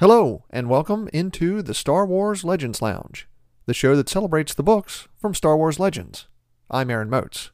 Hello, 0.00 0.46
and 0.48 0.70
welcome 0.70 1.10
into 1.12 1.60
the 1.60 1.74
Star 1.74 2.06
Wars 2.06 2.42
Legends 2.42 2.80
Lounge, 2.80 3.28
the 3.66 3.74
show 3.74 3.94
that 3.96 4.08
celebrates 4.08 4.54
the 4.54 4.62
books 4.62 5.08
from 5.18 5.34
Star 5.34 5.58
Wars 5.58 5.78
Legends. 5.78 6.26
I'm 6.70 6.88
Aaron 6.88 7.10
Moats. 7.10 7.50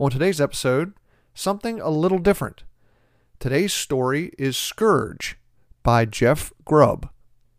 On 0.00 0.10
today's 0.10 0.40
episode, 0.40 0.94
something 1.32 1.80
a 1.80 1.88
little 1.88 2.18
different. 2.18 2.64
Today's 3.38 3.72
story 3.72 4.32
is 4.36 4.56
Scourge 4.56 5.38
by 5.84 6.06
Jeff 6.06 6.52
Grubb. 6.64 7.08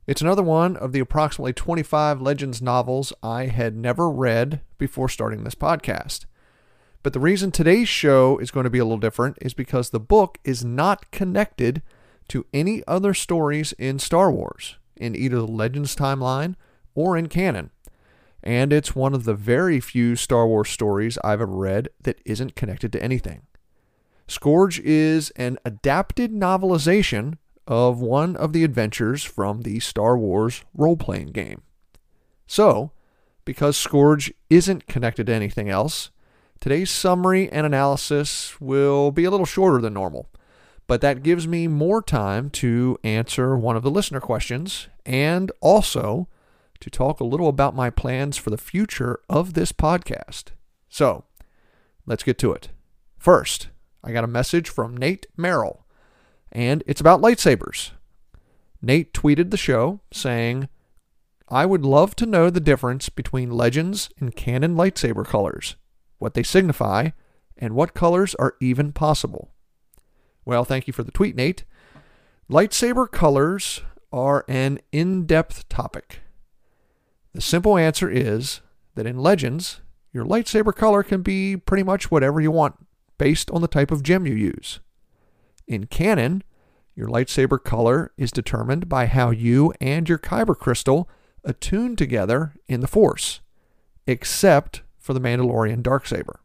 It's 0.05 0.22
another 0.22 0.44
one 0.44 0.76
of 0.76 0.91
the 0.91 1.00
approximately 1.00 1.54
25 1.54 2.20
Legends 2.22 2.62
novels 2.62 3.14
I 3.24 3.46
had 3.46 3.78
never 3.78 4.10
read 4.10 4.60
before 4.78 5.08
starting 5.08 5.46
this 5.46 5.55
podcast. 5.55 6.26
But 7.02 7.14
the 7.14 7.22
reason 7.22 7.50
today's 7.50 7.88
show 7.88 8.40
is 8.40 8.52
going 8.52 8.66
to 8.66 8.70
be 8.70 8.80
a 8.80 8.84
little 8.84 8.98
different 8.98 9.38
is 9.40 9.54
because 9.54 9.90
the 9.90 10.02
book 10.02 10.38
is 10.44 10.66
not 10.66 11.12
connected 11.12 11.82
to 12.31 12.45
any 12.53 12.84
other 12.88 13.13
stories 13.13 13.73
in 13.73 13.99
Star 13.99 14.31
Wars, 14.31 14.77
in 14.95 15.16
either 15.16 15.38
the 15.38 15.48
Legends 15.48 15.95
timeline 15.95 16.55
or 16.95 17.17
in 17.17 17.27
canon. 17.27 17.71
And 18.44 18.73
it's 18.73 18.95
one 18.95 19.13
of 19.13 19.26
the 19.26 19.34
very 19.34 19.80
few 19.80 20.16
Star 20.16 20.48
Wars 20.48 20.70
stories 20.70 21.17
I've 21.23 21.41
ever 21.41 21.55
read 21.55 21.90
that 22.02 22.21
isn't 22.26 22.55
connected 22.55 22.91
to 22.94 23.04
anything. 23.04 23.44
Scourge 24.27 24.80
is 24.80 25.30
an 25.31 25.57
adapted 25.66 26.31
novelization 26.31 27.38
of 27.68 27.99
one 27.99 28.35
of 28.35 28.54
the 28.54 28.63
adventures 28.63 29.23
from 29.23 29.62
the 29.62 29.79
Star 29.79 30.18
Wars 30.18 30.63
role 30.73 30.98
playing 30.98 31.27
game. 31.27 31.62
So, 32.48 32.91
because 33.45 33.77
Scourge 33.77 34.34
isn't 34.49 34.88
connected 34.88 35.27
to 35.27 35.34
anything 35.34 35.70
else, 35.70 36.12
Today's 36.62 36.91
summary 36.91 37.51
and 37.51 37.66
analysis 37.66 38.62
will 38.62 39.10
be 39.10 39.23
a 39.23 39.32
little 39.32 39.48
shorter 39.48 39.82
than 39.82 39.95
normal, 39.95 40.29
but 40.92 41.00
that 41.00 41.24
gives 41.24 41.48
me 41.48 41.70
more 41.70 42.02
time 42.02 42.50
to 42.50 42.98
answer 43.02 43.56
one 43.56 43.78
of 43.78 43.82
the 43.82 43.90
listener 43.90 44.20
questions 44.20 44.90
and 45.06 45.50
also 45.62 46.28
to 46.82 46.90
talk 46.90 47.22
a 47.22 47.24
little 47.24 47.48
about 47.48 47.74
my 47.74 47.90
plans 47.90 48.36
for 48.36 48.50
the 48.50 48.58
future 48.58 49.22
of 49.30 49.54
this 49.54 49.72
podcast. 49.72 50.48
So, 50.90 51.24
let's 52.06 52.24
get 52.24 52.38
to 52.40 52.52
it. 52.52 52.72
First, 53.18 53.70
I 54.04 54.12
got 54.12 54.26
a 54.26 54.28
message 54.28 54.68
from 54.68 54.98
Nate 54.98 55.28
Merrill, 55.38 55.86
and 56.52 56.84
it's 56.86 57.00
about 57.00 57.22
lightsabers. 57.22 57.92
Nate 58.82 59.14
tweeted 59.14 59.50
the 59.50 59.56
show 59.56 60.02
saying, 60.12 60.68
I 61.48 61.66
would 61.66 61.86
love 61.86 62.18
to 62.18 62.26
know 62.26 62.50
the 62.50 62.60
difference 62.60 63.08
between 63.08 63.50
Legends 63.50 64.09
and 64.19 64.36
canon 64.36 64.75
lightsaber 64.75 65.25
colors 65.25 65.78
what 66.19 66.34
they 66.34 66.44
signify, 66.44 67.12
and 67.56 67.75
what 67.75 67.94
colors 67.94 68.36
are 68.36 68.56
even 68.59 68.92
possible. 68.92 69.50
Well, 70.46 70.66
thank 70.66 70.88
you 70.88 70.94
for 70.94 71.03
the 71.03 71.12
tweet, 71.12 71.36
Nate. 71.36 71.64
Lightsaber 72.50 73.09
colors 73.09 73.81
are 74.12 74.44
an 74.47 74.80
in 74.92 75.25
depth 75.25 75.70
topic. 75.70 76.20
The 77.34 77.42
simple 77.42 77.78
answer 77.78 78.09
is 78.09 78.62
that 78.96 79.06
in 79.06 79.18
Legends, 79.18 79.81
your 80.12 80.25
lightsaber 80.25 80.75
color 80.75 81.03
can 81.03 81.22
be 81.22 81.56
pretty 81.56 81.84
much 81.84 82.12
whatever 82.12 82.42
you 82.42 82.52
want 82.52 82.75
based 83.18 83.50
on 83.52 83.62
the 83.62 83.68
type 83.68 83.92
of 83.92 84.03
gem 84.03 84.28
you 84.28 84.34
use. 84.34 84.80
In 85.68 85.86
canon, 85.86 86.44
your 86.96 87.08
lightsaber 87.08 87.64
color 87.64 88.12
is 88.18 88.31
determined 88.31 88.90
by 88.90 89.06
how 89.06 89.30
you 89.30 89.74
and 89.80 90.09
your 90.09 90.18
kyber 90.18 90.57
crystal 90.57 91.09
attune 91.46 91.96
together 91.96 92.53
in 92.68 92.81
the 92.81 92.88
Force, 92.88 93.40
except 94.06 94.81
for 95.00 95.13
the 95.13 95.22
Mandalorian 95.22 95.81
Darksaber. 95.81 96.41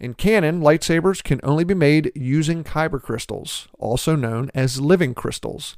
In 0.00 0.14
canon, 0.14 0.60
lightsabers 0.60 1.22
can 1.22 1.40
only 1.42 1.64
be 1.64 1.74
made 1.74 2.12
using 2.14 2.62
kyber 2.62 3.02
crystals, 3.02 3.68
also 3.78 4.14
known 4.14 4.50
as 4.54 4.80
living 4.80 5.12
crystals, 5.12 5.76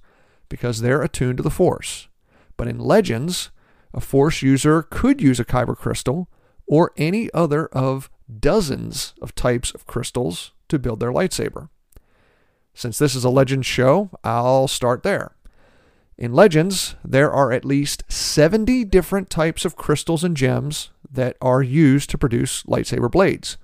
because 0.48 0.80
they're 0.80 1.02
attuned 1.02 1.38
to 1.38 1.42
the 1.42 1.50
Force. 1.50 2.08
But 2.56 2.68
in 2.68 2.78
Legends, 2.78 3.50
a 3.94 4.00
Force 4.00 4.42
user 4.42 4.82
could 4.82 5.22
use 5.22 5.40
a 5.40 5.44
kyber 5.44 5.76
crystal 5.76 6.28
or 6.66 6.92
any 6.98 7.32
other 7.32 7.66
of 7.68 8.10
dozens 8.38 9.14
of 9.22 9.34
types 9.34 9.72
of 9.72 9.86
crystals 9.86 10.52
to 10.68 10.78
build 10.78 11.00
their 11.00 11.12
lightsaber. 11.12 11.70
Since 12.74 12.98
this 12.98 13.14
is 13.14 13.24
a 13.24 13.30
Legends 13.30 13.66
show, 13.66 14.10
I'll 14.22 14.68
start 14.68 15.02
there. 15.02 15.34
In 16.18 16.34
Legends, 16.34 16.96
there 17.02 17.32
are 17.32 17.50
at 17.50 17.64
least 17.64 18.04
70 18.08 18.84
different 18.84 19.30
types 19.30 19.64
of 19.64 19.76
crystals 19.76 20.22
and 20.22 20.36
gems 20.36 20.90
that 21.10 21.38
are 21.40 21.62
used 21.62 22.10
to 22.10 22.18
produce 22.18 22.62
lightsaber 22.64 23.10
blades. 23.10 23.56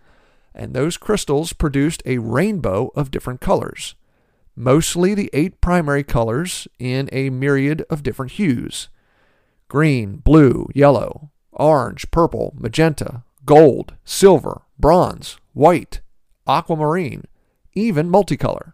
And 0.57 0.73
those 0.73 0.97
crystals 0.97 1.53
produced 1.53 2.03
a 2.07 2.17
rainbow 2.17 2.91
of 2.97 3.11
different 3.11 3.43
colors, 3.43 3.95
mostly 4.57 5.13
the 5.15 5.29
eight 5.35 5.61
primary 5.61 6.03
colors 6.03 6.67
in 6.79 7.11
a 7.13 7.29
myriad 7.29 7.85
of 7.91 8.03
different 8.03 8.33
hues 8.33 8.89
green, 9.69 10.17
blue, 10.17 10.69
yellow, 10.75 11.31
orange, 11.53 12.11
purple, 12.11 12.55
magenta, 12.57 13.23
gold, 13.45 13.95
silver, 14.05 14.63
bronze, 14.79 15.39
white, 15.53 16.01
aquamarine, 16.47 17.25
even 17.75 18.09
multicolor. 18.09 18.73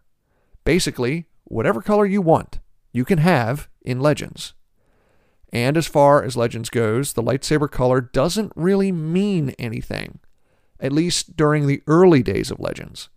Basically, 0.64 1.26
whatever 1.44 1.82
color 1.82 2.06
you 2.06 2.22
want, 2.22 2.60
you 2.92 3.04
can 3.04 3.18
have 3.18 3.68
in 3.80 4.00
Legends. 4.00 4.54
And 5.52 5.76
as 5.76 5.86
far 5.86 6.22
as 6.22 6.36
Legends 6.36 6.70
goes, 6.70 7.14
the 7.14 7.22
lightsaber 7.22 7.70
color 7.70 8.00
doesn't 8.00 8.52
really 8.54 8.92
mean 8.92 9.50
anything, 9.58 10.20
at 10.82 10.92
least 10.92 11.36
during 11.36 11.66
the 11.66 11.82
early 11.86 12.22
days 12.22 12.50
of 12.50 12.60
Legends. 12.60 13.08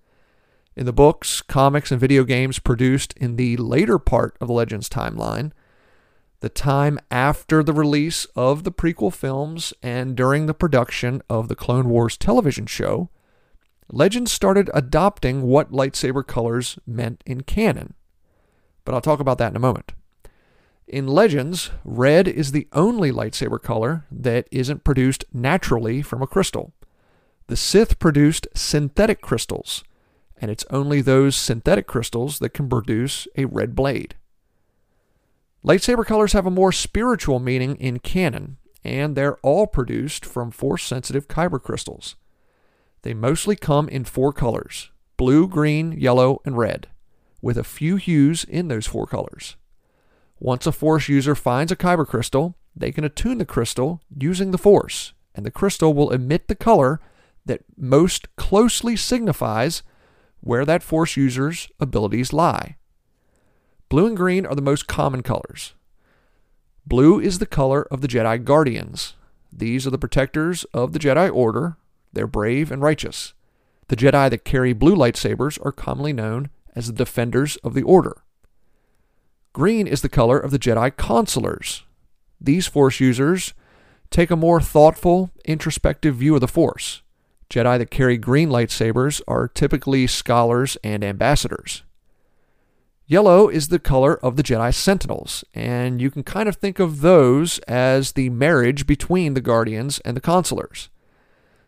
In 0.76 0.86
the 0.86 0.94
books, 0.94 1.42
comics, 1.42 1.92
and 1.92 2.00
video 2.00 2.24
games 2.24 2.60
produced 2.60 3.14
in 3.18 3.36
the 3.36 3.58
later 3.58 3.98
part 3.98 4.38
of 4.40 4.48
the 4.48 4.54
Legends 4.54 4.88
timeline, 4.88 5.52
the 6.42 6.50
time 6.50 7.00
after 7.10 7.64
the 7.64 7.74
release 7.74 8.26
of 8.36 8.64
the 8.64 8.72
prequel 8.72 9.12
films 9.12 9.74
and 9.82 10.16
during 10.16 10.46
the 10.46 10.54
production 10.54 11.22
of 11.30 11.48
the 11.48 11.56
Clone 11.56 11.90
Wars 11.90 12.18
television 12.18 12.68
show, 12.68 13.10
Legends 13.92 14.32
started 14.32 14.70
adopting 14.74 15.44
what 15.44 15.72
lightsaber 15.72 16.26
colors 16.26 16.78
meant 16.86 17.24
in 17.26 17.42
canon. 17.42 17.94
But 18.84 18.94
I'll 18.94 19.02
talk 19.02 19.20
about 19.20 19.38
that 19.40 19.52
in 19.52 19.56
a 19.56 19.60
moment. 19.60 19.94
In 20.88 21.08
Legends, 21.08 21.72
red 21.84 22.28
is 22.28 22.52
the 22.52 22.68
only 22.74 23.12
lightsaber 23.12 23.62
color 23.62 24.06
that 24.12 24.48
isn't 24.52 24.84
produced 24.84 25.26
naturally 25.34 26.04
from 26.04 26.22
a 26.22 26.28
crystal. 26.28 26.74
The 27.48 27.56
Sith 27.56 28.00
produced 28.00 28.48
synthetic 28.56 29.22
crystals, 29.22 29.84
and 30.42 30.50
it's 30.50 30.66
only 30.70 31.02
those 31.02 31.36
synthetic 31.36 31.86
crystals 31.86 32.40
that 32.40 32.54
can 32.54 32.68
produce 32.68 33.28
a 33.38 33.46
red 33.46 33.76
blade. 33.76 34.16
Lightsaber 35.64 36.06
colors 36.06 36.34
have 36.34 36.46
a 36.46 36.52
more 36.52 36.72
spiritual 36.72 37.40
meaning 37.40 37.76
in 37.78 38.00
canon, 38.00 38.58
and 38.84 39.16
they're 39.16 39.38
all 39.38 39.68
produced 39.68 40.26
from 40.26 40.52
force 40.52 40.84
sensitive 40.84 41.28
kyber 41.28 41.62
crystals. 41.62 42.16
They 43.04 43.14
mostly 43.14 43.56
come 43.56 43.88
in 43.90 44.06
four 44.06 44.34
colors 44.34 44.92
blue, 45.18 45.48
green, 45.48 45.94
yellow, 45.94 46.42
and 46.46 46.58
red, 46.58 46.88
with 47.42 47.58
a 47.58 47.64
few 47.64 47.96
hues 47.96 48.44
in 48.44 48.68
those 48.68 48.88
four 48.88 49.06
colors. 49.06 49.56
Once 50.40 50.68
a 50.68 50.72
Force 50.72 51.08
user 51.08 51.36
finds 51.36 51.72
a 51.72 51.76
Kyber 51.76 52.06
crystal, 52.06 52.58
they 52.76 52.92
can 52.92 53.06
attune 53.06 53.38
the 53.38 53.46
crystal 53.46 54.02
using 54.18 54.52
the 54.52 54.58
Force, 54.58 55.14
and 55.34 55.46
the 55.46 55.52
crystal 55.52 55.94
will 55.94 56.12
emit 56.12 56.48
the 56.48 56.56
color 56.56 57.00
that 57.46 57.62
most 57.78 58.36
closely 58.36 58.96
signifies 58.96 59.84
where 60.42 60.66
that 60.66 60.84
Force 60.84 61.18
user's 61.18 61.68
abilities 61.80 62.34
lie. 62.34 62.76
Blue 63.90 64.08
and 64.08 64.18
green 64.18 64.46
are 64.46 64.56
the 64.56 64.62
most 64.62 64.88
common 64.88 65.22
colors. 65.24 65.74
Blue 66.86 67.20
is 67.20 67.40
the 67.40 67.46
color 67.46 67.84
of 67.90 68.02
the 68.02 68.08
Jedi 68.08 68.44
Guardians. 68.44 69.16
These 69.52 69.88
are 69.88 69.92
the 69.92 69.98
protectors 69.98 70.64
of 70.66 70.94
the 70.94 71.00
Jedi 71.00 71.34
Order. 71.34 71.78
They're 72.14 72.28
brave 72.28 72.72
and 72.72 72.82
righteous. 72.82 73.34
The 73.88 73.96
Jedi 73.96 74.30
that 74.30 74.46
carry 74.46 74.74
blue 74.74 74.96
lightsabers 74.96 75.64
are 75.66 75.72
commonly 75.72 76.14
known 76.14 76.50
as 76.76 76.88
the 76.88 76.94
Defenders 76.94 77.56
of 77.58 77.74
the 77.74 77.84
Order. 77.84 78.18
Green 79.54 79.88
is 79.88 80.02
the 80.02 80.10
color 80.10 80.38
of 80.38 80.52
the 80.52 80.60
Jedi 80.60 80.92
Consulars. 80.92 81.84
These 82.42 82.68
Force 82.68 83.00
users 83.00 83.54
take 84.10 84.30
a 84.30 84.36
more 84.36 84.60
thoughtful, 84.60 85.32
introspective 85.46 86.16
view 86.16 86.36
of 86.36 86.42
the 86.42 86.48
Force. 86.48 87.02
Jedi 87.50 87.78
that 87.78 87.92
carry 87.92 88.18
green 88.18 88.50
lightsabers 88.50 89.22
are 89.28 89.48
typically 89.48 90.08
scholars 90.08 90.78
and 90.84 91.04
ambassadors. 91.04 91.84
Yellow 93.08 93.50
is 93.50 93.68
the 93.68 93.78
color 93.78 94.16
of 94.26 94.36
the 94.36 94.42
Jedi 94.42 94.74
Sentinels, 94.74 95.44
and 95.54 96.02
you 96.02 96.10
can 96.10 96.24
kind 96.24 96.50
of 96.50 96.56
think 96.56 96.80
of 96.80 97.02
those 97.02 97.60
as 97.60 98.14
the 98.14 98.32
marriage 98.32 98.88
between 98.88 99.36
the 99.36 99.42
Guardians 99.42 100.00
and 100.00 100.18
the 100.18 100.22
Consulars. 100.22 100.90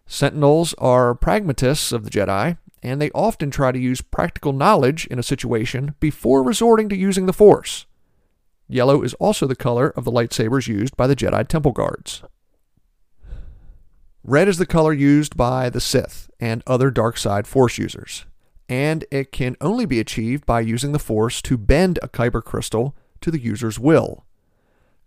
Sentinels 0.07 0.73
are 0.79 1.13
pragmatists 1.13 1.91
of 1.91 2.03
the 2.03 2.09
Jedi, 2.09 2.57
and 2.81 2.99
they 2.99 3.11
often 3.11 3.51
try 3.51 3.71
to 3.71 3.77
use 3.77 4.01
practical 4.01 4.51
knowledge 4.51 5.05
in 5.07 5.19
a 5.19 5.23
situation 5.23 5.93
before 5.99 6.41
resorting 6.41 6.89
to 6.89 6.95
using 6.95 7.27
the 7.27 7.33
Force. 7.33 7.85
Yellow 8.67 9.03
is 9.03 9.13
also 9.15 9.45
the 9.45 9.55
color 9.55 9.89
of 9.89 10.05
the 10.05 10.11
lightsabers 10.11 10.67
used 10.67 10.97
by 10.97 11.05
the 11.05 11.15
Jedi 11.15 11.47
Temple 11.47 11.71
Guards. 11.71 12.23
Red 14.29 14.49
is 14.49 14.57
the 14.57 14.65
color 14.65 14.91
used 14.91 15.37
by 15.37 15.69
the 15.69 15.79
Sith 15.79 16.29
and 16.37 16.61
other 16.67 16.91
dark 16.91 17.17
side 17.17 17.47
Force 17.47 17.77
users, 17.77 18.25
and 18.67 19.05
it 19.09 19.31
can 19.31 19.55
only 19.61 19.85
be 19.85 20.01
achieved 20.01 20.45
by 20.45 20.59
using 20.59 20.91
the 20.91 20.99
Force 20.99 21.41
to 21.43 21.57
bend 21.57 21.97
a 22.03 22.09
kyber 22.09 22.43
crystal 22.43 22.93
to 23.21 23.31
the 23.31 23.39
user's 23.39 23.79
will. 23.79 24.25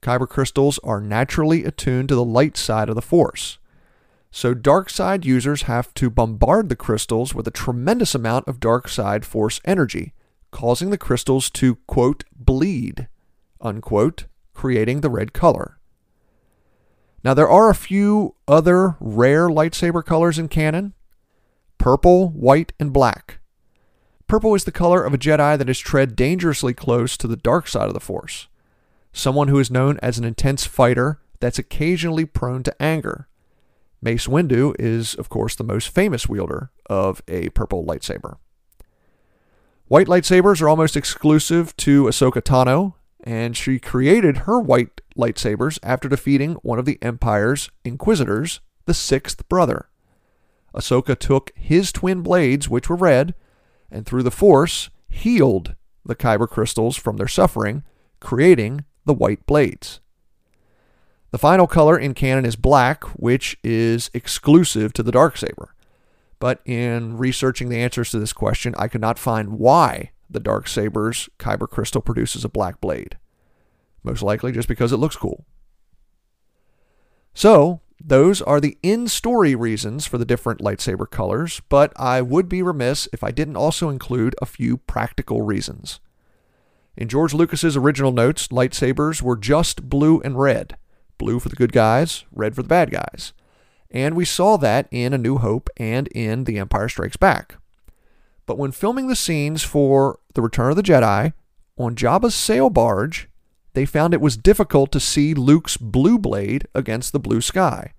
Kyber 0.00 0.26
crystals 0.26 0.78
are 0.82 1.02
naturally 1.02 1.66
attuned 1.66 2.08
to 2.08 2.14
the 2.14 2.24
light 2.24 2.56
side 2.56 2.88
of 2.88 2.94
the 2.94 3.02
Force. 3.02 3.58
So, 4.30 4.54
dark 4.54 4.88
side 4.88 5.26
users 5.26 5.62
have 5.62 5.92
to 5.94 6.08
bombard 6.08 6.70
the 6.70 6.74
crystals 6.76 7.34
with 7.34 7.46
a 7.46 7.50
tremendous 7.50 8.14
amount 8.14 8.48
of 8.48 8.58
dark 8.58 8.88
side 8.88 9.26
Force 9.26 9.60
energy, 9.66 10.14
causing 10.50 10.88
the 10.88 10.96
crystals 10.96 11.50
to, 11.50 11.76
quote, 11.86 12.24
bleed, 12.34 13.06
unquote, 13.60 14.24
creating 14.54 15.02
the 15.02 15.10
red 15.10 15.34
color. 15.34 15.76
Now, 17.22 17.34
there 17.34 17.48
are 17.48 17.68
a 17.68 17.74
few 17.74 18.34
other 18.48 18.96
rare 18.98 19.48
lightsaber 19.48 20.04
colors 20.04 20.38
in 20.38 20.48
canon 20.48 20.94
purple, 21.78 22.28
white, 22.28 22.74
and 22.78 22.92
black. 22.92 23.38
Purple 24.26 24.54
is 24.54 24.64
the 24.64 24.70
color 24.70 25.02
of 25.02 25.14
a 25.14 25.18
Jedi 25.18 25.56
that 25.56 25.66
has 25.66 25.78
tread 25.78 26.14
dangerously 26.14 26.74
close 26.74 27.16
to 27.16 27.26
the 27.26 27.36
dark 27.36 27.66
side 27.66 27.88
of 27.88 27.94
the 27.94 28.00
Force. 28.00 28.48
Someone 29.12 29.48
who 29.48 29.58
is 29.58 29.70
known 29.70 29.98
as 30.02 30.18
an 30.18 30.24
intense 30.24 30.66
fighter 30.66 31.20
that's 31.40 31.58
occasionally 31.58 32.26
prone 32.26 32.62
to 32.62 32.82
anger. 32.82 33.28
Mace 34.02 34.26
Windu 34.26 34.74
is, 34.78 35.14
of 35.14 35.28
course, 35.28 35.56
the 35.56 35.64
most 35.64 35.88
famous 35.88 36.28
wielder 36.28 36.70
of 36.88 37.22
a 37.28 37.48
purple 37.50 37.84
lightsaber. 37.84 38.36
White 39.88 40.06
lightsabers 40.06 40.62
are 40.62 40.68
almost 40.68 40.96
exclusive 40.96 41.76
to 41.78 42.04
Ahsoka 42.04 42.40
Tano, 42.40 42.94
and 43.24 43.56
she 43.56 43.78
created 43.78 44.38
her 44.38 44.58
white 44.60 45.00
lightsabers 45.16 45.78
after 45.82 46.08
defeating 46.08 46.54
one 46.62 46.78
of 46.78 46.84
the 46.84 46.98
Empire's 47.02 47.70
Inquisitors, 47.84 48.60
the 48.86 48.94
sixth 48.94 49.48
brother. 49.48 49.88
Ahsoka 50.74 51.18
took 51.18 51.52
his 51.54 51.92
twin 51.92 52.22
blades, 52.22 52.68
which 52.68 52.88
were 52.88 52.96
red, 52.96 53.34
and 53.90 54.06
through 54.06 54.22
the 54.22 54.30
Force 54.30 54.90
healed 55.08 55.74
the 56.04 56.16
Kyber 56.16 56.48
crystals 56.48 56.96
from 56.96 57.16
their 57.16 57.28
suffering, 57.28 57.82
creating 58.20 58.84
the 59.04 59.14
white 59.14 59.44
blades. 59.46 60.00
The 61.30 61.38
final 61.38 61.66
color 61.66 61.98
in 61.98 62.14
canon 62.14 62.44
is 62.44 62.56
black, 62.56 63.04
which 63.16 63.56
is 63.62 64.10
exclusive 64.14 64.92
to 64.94 65.02
the 65.02 65.12
Darksaber. 65.12 65.68
But 66.38 66.60
in 66.64 67.18
researching 67.18 67.68
the 67.68 67.78
answers 67.78 68.10
to 68.10 68.18
this 68.18 68.32
question, 68.32 68.74
I 68.78 68.88
could 68.88 69.00
not 69.00 69.18
find 69.18 69.58
why 69.58 70.10
the 70.30 70.40
dark 70.40 70.68
saber's 70.68 71.28
Kyber 71.38 71.68
crystal 71.68 72.00
produces 72.00 72.44
a 72.44 72.48
black 72.48 72.80
blade. 72.80 73.18
Most 74.02 74.22
likely 74.22 74.52
just 74.52 74.68
because 74.68 74.92
it 74.92 74.98
looks 74.98 75.16
cool. 75.16 75.44
So, 77.34 77.80
those 78.02 78.40
are 78.40 78.60
the 78.60 78.78
in 78.82 79.08
story 79.08 79.54
reasons 79.54 80.06
for 80.06 80.16
the 80.16 80.24
different 80.24 80.60
lightsaber 80.60 81.08
colors, 81.08 81.60
but 81.68 81.92
I 81.96 82.22
would 82.22 82.48
be 82.48 82.62
remiss 82.62 83.08
if 83.12 83.22
I 83.22 83.30
didn't 83.30 83.56
also 83.56 83.90
include 83.90 84.34
a 84.40 84.46
few 84.46 84.78
practical 84.78 85.42
reasons. 85.42 86.00
In 86.96 87.08
George 87.08 87.34
Lucas's 87.34 87.76
original 87.76 88.12
notes, 88.12 88.48
lightsabers 88.48 89.22
were 89.22 89.36
just 89.36 89.88
blue 89.88 90.20
and 90.20 90.38
red 90.38 90.76
blue 91.20 91.38
for 91.38 91.50
the 91.50 91.56
good 91.56 91.72
guys, 91.72 92.24
red 92.32 92.56
for 92.56 92.62
the 92.62 92.68
bad 92.68 92.90
guys. 92.90 93.32
And 93.92 94.16
we 94.16 94.24
saw 94.24 94.56
that 94.56 94.88
in 94.90 95.12
A 95.12 95.18
New 95.18 95.38
Hope 95.38 95.68
and 95.76 96.08
in 96.08 96.44
The 96.44 96.58
Empire 96.58 96.88
Strikes 96.88 97.16
Back. 97.16 97.56
But 98.50 98.58
when 98.58 98.72
filming 98.72 99.06
the 99.06 99.14
scenes 99.14 99.62
for 99.62 100.18
The 100.34 100.42
Return 100.42 100.70
of 100.70 100.76
the 100.76 100.82
Jedi, 100.82 101.34
on 101.78 101.94
Jabba's 101.94 102.34
sail 102.34 102.68
barge, 102.68 103.28
they 103.74 103.86
found 103.86 104.12
it 104.12 104.20
was 104.20 104.36
difficult 104.36 104.90
to 104.90 104.98
see 104.98 105.34
Luke's 105.34 105.76
blue 105.76 106.18
blade 106.18 106.66
against 106.74 107.12
the 107.12 107.20
blue 107.20 107.42
sky. 107.42 107.92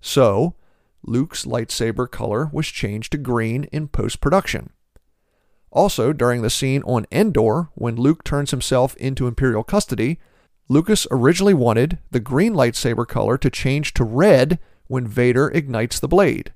So, 0.00 0.54
Luke's 1.02 1.44
lightsaber 1.44 2.10
color 2.10 2.48
was 2.54 2.68
changed 2.68 3.12
to 3.12 3.18
green 3.18 3.64
in 3.64 3.86
post 3.86 4.22
production. 4.22 4.70
Also, 5.70 6.14
during 6.14 6.40
the 6.40 6.48
scene 6.48 6.82
on 6.84 7.04
Endor, 7.12 7.68
when 7.74 7.96
Luke 7.96 8.24
turns 8.24 8.50
himself 8.50 8.96
into 8.96 9.26
Imperial 9.26 9.62
custody, 9.62 10.18
Lucas 10.70 11.06
originally 11.10 11.52
wanted 11.52 11.98
the 12.10 12.18
green 12.18 12.54
lightsaber 12.54 13.06
color 13.06 13.36
to 13.36 13.50
change 13.50 13.92
to 13.92 14.04
red 14.04 14.58
when 14.86 15.06
Vader 15.06 15.50
ignites 15.50 16.00
the 16.00 16.08
blade. 16.08 16.54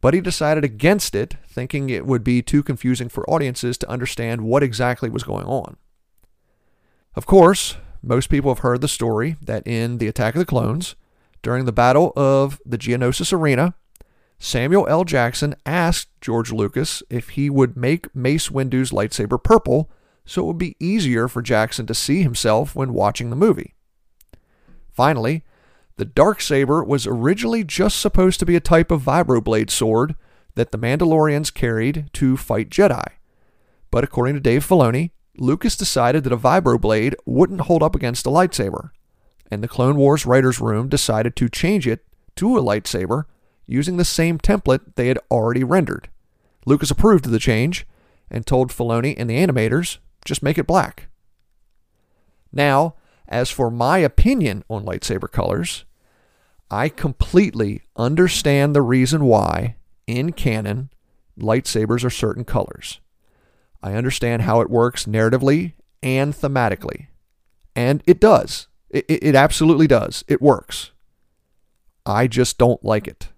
But 0.00 0.14
he 0.14 0.20
decided 0.20 0.64
against 0.64 1.14
it, 1.14 1.36
thinking 1.46 1.90
it 1.90 2.06
would 2.06 2.24
be 2.24 2.42
too 2.42 2.62
confusing 2.62 3.08
for 3.08 3.28
audiences 3.28 3.76
to 3.78 3.90
understand 3.90 4.42
what 4.42 4.62
exactly 4.62 5.10
was 5.10 5.22
going 5.22 5.46
on. 5.46 5.76
Of 7.14 7.26
course, 7.26 7.76
most 8.02 8.30
people 8.30 8.50
have 8.50 8.60
heard 8.60 8.80
the 8.80 8.88
story 8.88 9.36
that 9.42 9.66
in 9.66 9.98
The 9.98 10.08
Attack 10.08 10.34
of 10.34 10.38
the 10.38 10.46
Clones, 10.46 10.94
during 11.42 11.64
the 11.64 11.72
Battle 11.72 12.12
of 12.16 12.60
the 12.64 12.78
Geonosis 12.78 13.32
Arena, 13.32 13.74
Samuel 14.38 14.86
L. 14.88 15.04
Jackson 15.04 15.54
asked 15.66 16.08
George 16.22 16.50
Lucas 16.50 17.02
if 17.10 17.30
he 17.30 17.50
would 17.50 17.76
make 17.76 18.14
Mace 18.16 18.50
Windu's 18.50 18.90
lightsaber 18.90 19.42
purple 19.42 19.90
so 20.24 20.42
it 20.42 20.46
would 20.46 20.58
be 20.58 20.76
easier 20.80 21.28
for 21.28 21.42
Jackson 21.42 21.86
to 21.86 21.94
see 21.94 22.22
himself 22.22 22.74
when 22.74 22.94
watching 22.94 23.28
the 23.28 23.36
movie. 23.36 23.74
Finally, 24.90 25.44
the 26.00 26.06
dark 26.06 26.40
saber 26.40 26.82
was 26.82 27.06
originally 27.06 27.62
just 27.62 28.00
supposed 28.00 28.40
to 28.40 28.46
be 28.46 28.56
a 28.56 28.60
type 28.60 28.90
of 28.90 29.02
vibroblade 29.02 29.68
sword 29.68 30.14
that 30.54 30.72
the 30.72 30.78
Mandalorians 30.78 31.52
carried 31.52 32.08
to 32.14 32.38
fight 32.38 32.70
Jedi. 32.70 33.04
But 33.90 34.02
according 34.02 34.32
to 34.32 34.40
Dave 34.40 34.66
Filoni, 34.66 35.10
Lucas 35.36 35.76
decided 35.76 36.24
that 36.24 36.32
a 36.32 36.38
vibroblade 36.38 37.16
wouldn't 37.26 37.60
hold 37.60 37.82
up 37.82 37.94
against 37.94 38.24
a 38.24 38.30
lightsaber, 38.30 38.92
and 39.50 39.62
the 39.62 39.68
Clone 39.68 39.96
Wars 39.96 40.24
writers' 40.24 40.58
room 40.58 40.88
decided 40.88 41.36
to 41.36 41.50
change 41.50 41.86
it 41.86 42.06
to 42.36 42.56
a 42.56 42.62
lightsaber 42.62 43.24
using 43.66 43.98
the 43.98 44.04
same 44.06 44.38
template 44.38 44.94
they 44.96 45.08
had 45.08 45.18
already 45.30 45.62
rendered. 45.62 46.08
Lucas 46.64 46.90
approved 46.90 47.26
of 47.26 47.32
the 47.32 47.38
change 47.38 47.86
and 48.30 48.46
told 48.46 48.70
Filoni 48.70 49.14
and 49.18 49.28
the 49.28 49.36
animators 49.36 49.98
just 50.24 50.42
make 50.42 50.56
it 50.56 50.66
black. 50.66 51.08
Now, 52.50 52.94
as 53.28 53.50
for 53.50 53.70
my 53.70 53.98
opinion 53.98 54.64
on 54.70 54.86
lightsaber 54.86 55.30
colors, 55.30 55.84
I 56.70 56.88
completely 56.88 57.82
understand 57.96 58.74
the 58.74 58.82
reason 58.82 59.24
why, 59.24 59.76
in 60.06 60.32
canon, 60.32 60.90
lightsabers 61.38 62.04
are 62.04 62.10
certain 62.10 62.44
colors. 62.44 63.00
I 63.82 63.94
understand 63.94 64.42
how 64.42 64.60
it 64.60 64.70
works 64.70 65.06
narratively 65.06 65.72
and 66.02 66.32
thematically. 66.34 67.08
And 67.74 68.02
it 68.06 68.20
does. 68.20 68.68
It, 68.90 69.04
it, 69.08 69.34
absolutely 69.34 69.86
does. 69.86 70.24
It 70.28 70.42
works. 70.42 70.90
I 72.04 72.26
just 72.26 72.58
don't 72.58 72.84
like 72.84 73.06
it. 73.06 73.28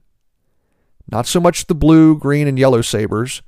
Not 1.11 1.27
so 1.27 1.41
much 1.41 1.67
the 1.67 1.75
blue, 1.75 2.19
green, 2.19 2.47
and 2.49 2.59
yellow 2.59 2.81
sabers, 2.81 3.43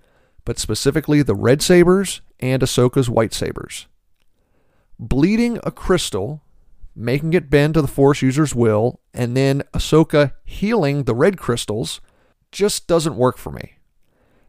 but 0.44 0.58
specifically 0.58 1.22
the 1.22 1.34
red 1.34 1.62
sabers 1.62 2.20
and 2.40 2.62
Ahsoka's 2.62 3.08
white 3.08 3.32
sabers. 3.32 3.86
Bleeding 4.98 5.58
a 5.64 5.70
crystal, 5.70 6.42
making 6.96 7.32
it 7.32 7.50
bend 7.50 7.74
to 7.74 7.82
the 7.82 7.88
Force 7.88 8.22
user's 8.22 8.54
will, 8.54 9.00
and 9.12 9.36
then 9.36 9.62
Ahsoka 9.72 10.32
healing 10.44 11.04
the 11.04 11.14
red 11.14 11.36
crystals 11.38 12.00
just 12.52 12.86
doesn't 12.86 13.16
work 13.16 13.36
for 13.36 13.50
me. 13.50 13.78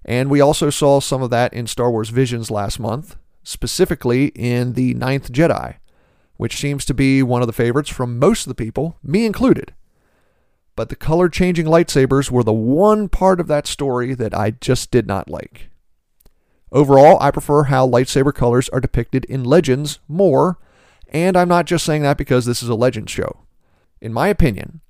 And 0.04 0.30
we 0.30 0.40
also 0.40 0.70
saw 0.70 1.00
some 1.00 1.24
of 1.24 1.32
that 1.32 1.54
in 1.54 1.66
Star 1.66 1.90
Wars 1.90 2.10
Visions 2.10 2.52
last 2.52 2.80
month, 2.80 3.16
specifically 3.44 4.28
in 4.36 4.74
The 4.74 4.94
Ninth 4.94 5.32
Jedi, 5.32 5.75
which 6.38 6.58
seems 6.58 6.86
to 6.86 6.94
be 6.94 7.24
one 7.24 7.42
of 7.42 7.48
the 7.48 7.54
favorites 7.54 7.90
from 7.90 8.20
most 8.20 8.46
of 8.46 8.50
the 8.50 8.64
people, 8.64 8.98
me 9.04 9.25
included. 9.25 9.74
But 10.75 10.90
the 10.90 10.96
color 10.96 11.30
changing 11.30 11.66
lightsabers 11.66 12.30
were 12.30 12.44
the 12.44 12.54
one 12.54 13.08
part 13.10 13.40
of 13.40 13.48
that 13.48 13.66
story 13.66 14.14
that 14.14 14.36
I 14.36 14.52
just 14.52 14.92
did 14.92 15.08
not 15.08 15.30
like. 15.30 15.70
Overall, 16.72 17.18
I 17.22 17.32
prefer 17.32 17.64
how 17.64 17.88
lightsaber 17.88 18.34
colors 18.34 18.68
are 18.70 18.82
depicted 18.82 19.24
in 19.25 19.44
Legends 19.44 20.00
more, 20.08 20.60
and 21.15 21.38
I'm 21.38 21.48
not 21.48 21.65
just 21.65 21.86
saying 21.86 22.01
that 22.01 22.17
because 22.17 22.45
this 22.45 22.62
is 22.62 22.67
a 22.67 22.75
Legends 22.75 23.10
show. 23.10 23.45
In 24.01 24.12
my 24.12 24.27
opinion, 24.27 24.81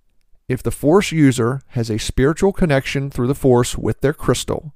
if 0.49 0.63
the 0.63 0.71
Force 0.71 1.11
user 1.11 1.61
has 1.69 1.91
a 1.91 1.99
spiritual 1.99 2.51
connection 2.51 3.11
through 3.11 3.27
the 3.27 3.35
Force 3.35 3.77
with 3.77 4.01
their 4.01 4.11
crystal, 4.11 4.73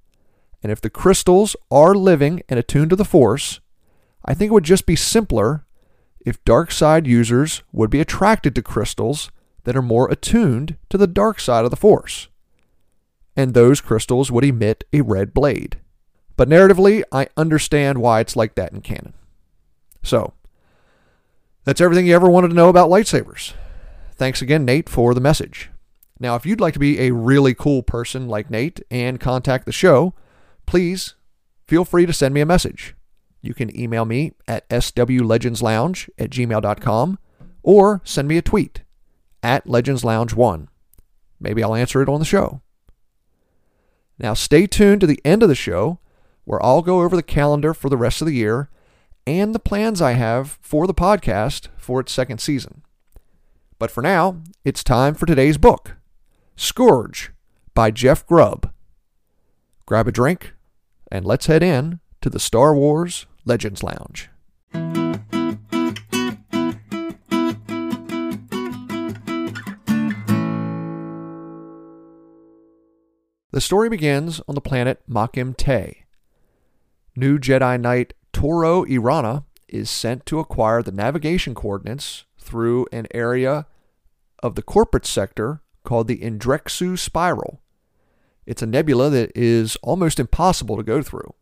and 0.61 0.71
if 0.71 0.79
the 0.79 0.91
crystals 0.91 1.55
are 1.71 1.95
living 1.95 2.43
and 2.49 2.59
attuned 2.59 2.91
to 2.91 2.95
the 2.95 3.03
Force, 3.03 3.61
I 4.23 4.35
think 4.35 4.51
it 4.51 4.53
would 4.53 4.63
just 4.63 4.85
be 4.85 4.95
simpler 4.95 5.65
if 6.23 6.43
dark 6.45 6.69
side 6.69 7.07
users 7.07 7.63
would 7.71 7.89
be 7.89 7.99
attracted 7.99 8.53
to 8.53 8.61
crystals 8.61 9.31
that 9.63 9.75
are 9.75 9.81
more 9.81 10.07
attuned 10.11 10.77
to 10.89 10.99
the 10.99 11.07
dark 11.07 11.39
side 11.39 11.65
of 11.65 11.71
the 11.71 11.77
Force. 11.77 12.27
And 13.35 13.55
those 13.55 13.81
crystals 13.81 14.31
would 14.31 14.45
emit 14.45 14.83
a 14.93 15.01
red 15.01 15.33
blade. 15.33 15.79
But 16.37 16.47
narratively, 16.47 17.01
I 17.11 17.27
understand 17.35 17.97
why 17.97 18.19
it's 18.19 18.35
like 18.35 18.53
that 18.53 18.71
in 18.71 18.81
canon. 18.81 19.15
So, 20.03 20.33
that's 21.63 21.81
everything 21.81 22.07
you 22.07 22.15
ever 22.15 22.29
wanted 22.29 22.49
to 22.49 22.55
know 22.55 22.69
about 22.69 22.89
lightsabers. 22.89 23.53
Thanks 24.15 24.41
again, 24.41 24.65
Nate, 24.65 24.89
for 24.89 25.13
the 25.13 25.21
message. 25.21 25.69
Now, 26.19 26.35
if 26.35 26.45
you'd 26.45 26.59
like 26.59 26.73
to 26.73 26.79
be 26.79 26.99
a 26.99 27.13
really 27.13 27.53
cool 27.53 27.81
person 27.81 28.27
like 28.27 28.49
Nate 28.49 28.81
and 28.91 29.19
contact 29.19 29.65
the 29.65 29.71
show, 29.71 30.13
please 30.65 31.15
feel 31.65 31.85
free 31.85 32.05
to 32.05 32.13
send 32.13 32.33
me 32.33 32.41
a 32.41 32.45
message. 32.45 32.95
You 33.41 33.53
can 33.53 33.77
email 33.77 34.03
me 34.03 34.33
at 34.47 34.67
swlegendslounge 34.69 36.09
at 36.17 36.29
gmail.com 36.29 37.19
or 37.63 38.01
send 38.03 38.27
me 38.27 38.37
a 38.37 38.41
tweet 38.41 38.81
at 39.41 39.65
legendslounge1. 39.65 40.67
Maybe 41.39 41.63
I'll 41.63 41.75
answer 41.75 42.01
it 42.01 42.09
on 42.09 42.19
the 42.19 42.25
show. 42.25 42.61
Now, 44.17 44.33
stay 44.33 44.67
tuned 44.67 44.99
to 45.01 45.07
the 45.07 45.21
end 45.23 45.41
of 45.41 45.49
the 45.49 45.55
show 45.55 45.99
where 46.43 46.63
I'll 46.63 46.81
go 46.81 47.01
over 47.01 47.15
the 47.15 47.23
calendar 47.23 47.73
for 47.73 47.89
the 47.89 47.95
rest 47.95 48.21
of 48.21 48.27
the 48.27 48.33
year 48.33 48.69
and 49.29 49.53
the 49.53 49.59
plans 49.59 50.01
I 50.01 50.13
have 50.13 50.57
for 50.61 50.87
the 50.87 50.93
podcast 50.93 51.67
for 51.77 51.99
its 51.99 52.11
second 52.11 52.39
season. 52.39 52.81
But 53.77 53.91
for 53.91 54.01
now, 54.01 54.41
it's 54.65 54.83
time 54.83 55.13
for 55.13 55.25
today's 55.25 55.57
book 55.57 55.95
Scourge 56.55 57.31
by 57.73 57.91
Jeff 57.91 58.25
Grubb. 58.25 58.71
Grab 59.85 60.07
a 60.07 60.11
drink 60.11 60.53
and 61.11 61.25
let's 61.25 61.45
head 61.45 61.63
in 61.63 61.99
to 62.21 62.29
the 62.29 62.39
Star 62.39 62.75
Wars 62.75 63.25
Legends 63.45 63.83
Lounge. 63.83 64.29
The 73.51 73.61
story 73.61 73.89
begins 73.89 74.41
on 74.47 74.55
the 74.55 74.61
planet 74.61 75.01
Makem 75.09 75.57
Te. 75.57 76.05
New 77.15 77.39
Jedi 77.39 77.79
Knight 77.79 78.13
Toro 78.33 78.85
Irana 78.85 79.45
is 79.67 79.89
sent 79.89 80.25
to 80.25 80.39
acquire 80.39 80.81
the 80.81 80.91
navigation 80.91 81.53
coordinates 81.53 82.25
through 82.37 82.87
an 82.91 83.07
area 83.11 83.67
of 84.41 84.55
the 84.55 84.61
corporate 84.61 85.05
sector 85.05 85.61
called 85.83 86.07
the 86.07 86.19
Endrexu 86.19 86.97
Spiral. 86.97 87.61
It's 88.45 88.61
a 88.61 88.67
nebula 88.67 89.09
that 89.11 89.31
is 89.35 89.75
almost 89.83 90.19
impossible 90.19 90.77
to 90.77 90.83
go 90.83 91.01
through. 91.01 91.33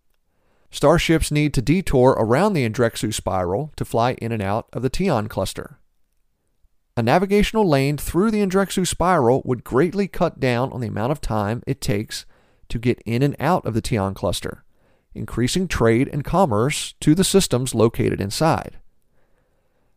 Starships 0.72 1.32
need 1.32 1.54
to 1.54 1.62
detour 1.62 2.12
around 2.12 2.54
the 2.54 2.68
Endrexu 2.68 3.14
Spiral 3.14 3.72
to 3.78 3.86
fly 3.86 4.14
in 4.14 4.32
and 4.32 4.42
out 4.42 4.68
of 4.74 4.82
the 4.82 4.92
Tion 4.94 5.30
cluster. 5.30 5.80
A 6.98 7.04
navigational 7.04 7.68
lane 7.68 7.98
through 7.98 8.32
the 8.32 8.46
Endrexu 8.46 8.86
Spiral 8.86 9.42
would 9.46 9.64
greatly 9.64 10.08
cut 10.08 10.40
down 10.40 10.72
on 10.74 10.82
the 10.82 10.88
amount 10.88 11.12
of 11.12 11.22
time 11.22 11.64
it 11.66 11.80
takes 11.80 12.26
to 12.70 12.80
get 12.80 13.02
in 13.06 13.22
and 13.22 13.36
out 13.40 13.66
of 13.66 13.74
the 13.74 13.86
Tion 13.86 14.14
cluster, 14.14 14.66
increasing 15.18 15.68
trade 15.68 16.08
and 16.08 16.24
commerce 16.24 16.94
to 17.02 17.16
the 17.16 17.24
systems 17.24 17.76
located 17.76 18.22
inside. 18.22 18.78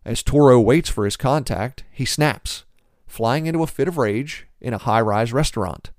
As 0.05 0.23
Toro 0.23 0.59
waits 0.61 0.89
for 0.89 1.05
his 1.05 1.17
contact, 1.17 1.85
he 1.93 2.05
snaps, 2.05 2.65
flying 3.07 3.47
into 3.47 3.63
a 3.63 3.67
fit 3.67 3.87
of 3.87 3.99
rage 3.99 4.47
in 4.61 4.73
a 4.73 4.79
high 4.79 5.01
rise 5.01 5.33
restaurant. 5.33 5.91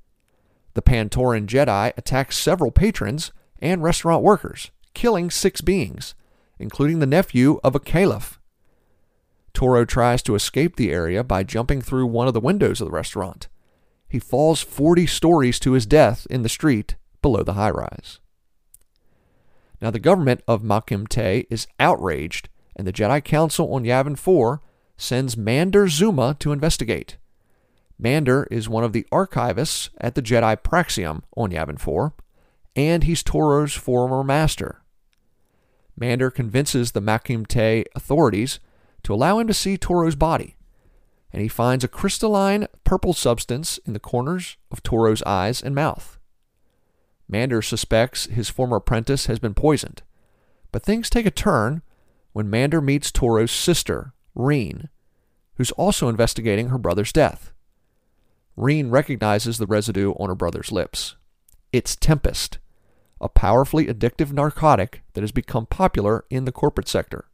The 0.74 0.82
Pantoran 0.82 1.46
Jedi 1.46 1.92
attacks 1.98 2.38
several 2.38 2.72
patrons 2.72 3.32
and 3.60 3.84
restaurant 3.84 4.24
workers, 4.24 4.72
killing 4.94 5.30
six 5.30 5.62
beings, 5.62 6.16
including 6.60 7.00
the 7.00 7.06
nephew 7.06 7.60
of 7.64 7.76
a 7.76 7.80
caliph. 7.80 8.40
Toro 9.54 9.86
tries 9.86 10.24
to 10.24 10.36
escape 10.36 10.76
the 10.76 10.92
area 10.92 11.24
by 11.24 11.44
jumping 11.44 11.82
through 11.82 12.08
one 12.08 12.28
of 12.28 12.34
the 12.34 12.40
windows 12.40 12.82
of 12.82 12.88
the 12.88 12.92
restaurant. 12.92 13.48
He 14.08 14.20
falls 14.20 14.62
40 14.62 15.06
stories 15.08 15.60
to 15.60 15.74
his 15.74 15.86
death 15.86 16.26
in 16.30 16.42
the 16.42 16.50
street 16.50 16.96
below 17.22 17.44
the 17.44 17.54
high 17.54 17.70
rise. 17.70 18.20
Now, 19.82 19.90
the 19.90 20.00
government 20.00 20.44
of 20.48 20.62
Makem 20.62 21.08
Te 21.08 21.48
is 21.50 21.68
outraged, 21.80 22.50
and 22.76 22.86
the 22.86 22.94
Jedi 22.94 23.24
Council 23.24 23.74
on 23.74 23.84
Yavin 23.84 24.18
4 24.18 24.62
sends 24.96 25.36
Mander 25.36 25.88
Zuma 25.88 26.36
to 26.40 26.52
investigate. 26.52 27.18
Mander 27.98 28.48
is 28.52 28.70
one 28.70 28.84
of 28.84 28.94
the 28.94 29.06
archivists 29.12 29.90
at 30.00 30.16
the 30.16 30.22
Jedi 30.22 30.56
Praxeum 30.58 31.24
on 31.36 31.52
Yavin 31.52 31.80
4, 31.80 32.14
and 32.76 33.04
he's 33.04 33.24
Toro's 33.24 33.74
former 33.74 34.24
master. 34.24 34.82
Mander 35.98 36.30
convinces 36.30 36.92
the 36.92 37.02
Makem 37.02 37.48
Te 37.48 37.86
authorities 37.96 38.60
to 39.04 39.14
allow 39.14 39.40
him 39.40 39.48
to 39.48 39.54
see 39.54 39.78
Toro's 39.78 40.16
body, 40.16 40.58
and 41.34 41.42
he 41.42 41.48
finds 41.48 41.84
a 41.84 41.88
crystalline 41.88 42.68
purple 42.84 43.14
substance 43.14 43.80
in 43.80 43.94
the 43.94 44.00
corners 44.00 44.58
of 44.72 44.84
Toro's 44.84 45.24
eyes 45.24 45.62
and 45.62 45.74
mouth. 45.74 46.20
Mander 47.32 47.62
suspects 47.62 48.26
his 48.26 48.50
former 48.50 48.76
apprentice 48.76 49.28
has 49.28 49.40
been 49.40 49.54
poisoned, 49.54 50.04
but 50.74 50.84
things 50.84 51.10
take 51.10 51.26
a 51.26 51.32
turn 51.32 51.82
when 52.34 52.50
Mander 52.50 52.82
meets 52.82 53.10
Toro's 53.10 53.52
sister, 53.52 54.14
Reen, 54.36 54.90
who's 55.56 55.72
also 55.72 56.10
investigating 56.10 56.68
her 56.68 56.78
brother's 56.78 57.14
death. 57.14 57.54
Reen 58.58 58.90
recognizes 58.90 59.58
the 59.58 59.66
residue 59.66 60.12
on 60.14 60.28
her 60.28 60.36
brother's 60.36 60.74
lips. 60.74 61.16
It's 61.72 61.96
Tempest, 61.96 62.60
a 63.22 63.30
powerfully 63.30 63.88
addictive 63.88 64.34
narcotic 64.34 65.02
that 65.14 65.22
has 65.22 65.32
become 65.32 65.66
popular 65.66 66.26
in 66.30 66.44
the 66.44 66.52
corporate 66.52 66.90
sector. 66.90 67.30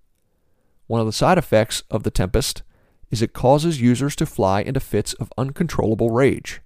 One 0.85 1.01
of 1.01 1.07
the 1.07 1.13
side 1.13 1.39
effects 1.39 1.81
of 1.89 2.03
the 2.03 2.11
Tempest 2.11 2.61
is 3.09 3.23
it 3.23 3.33
causes 3.33 3.81
users 3.81 4.15
to 4.17 4.27
fly 4.27 4.61
into 4.61 4.79
fits 4.79 5.13
of 5.13 5.33
uncontrollable 5.39 6.11
rage. 6.11 6.61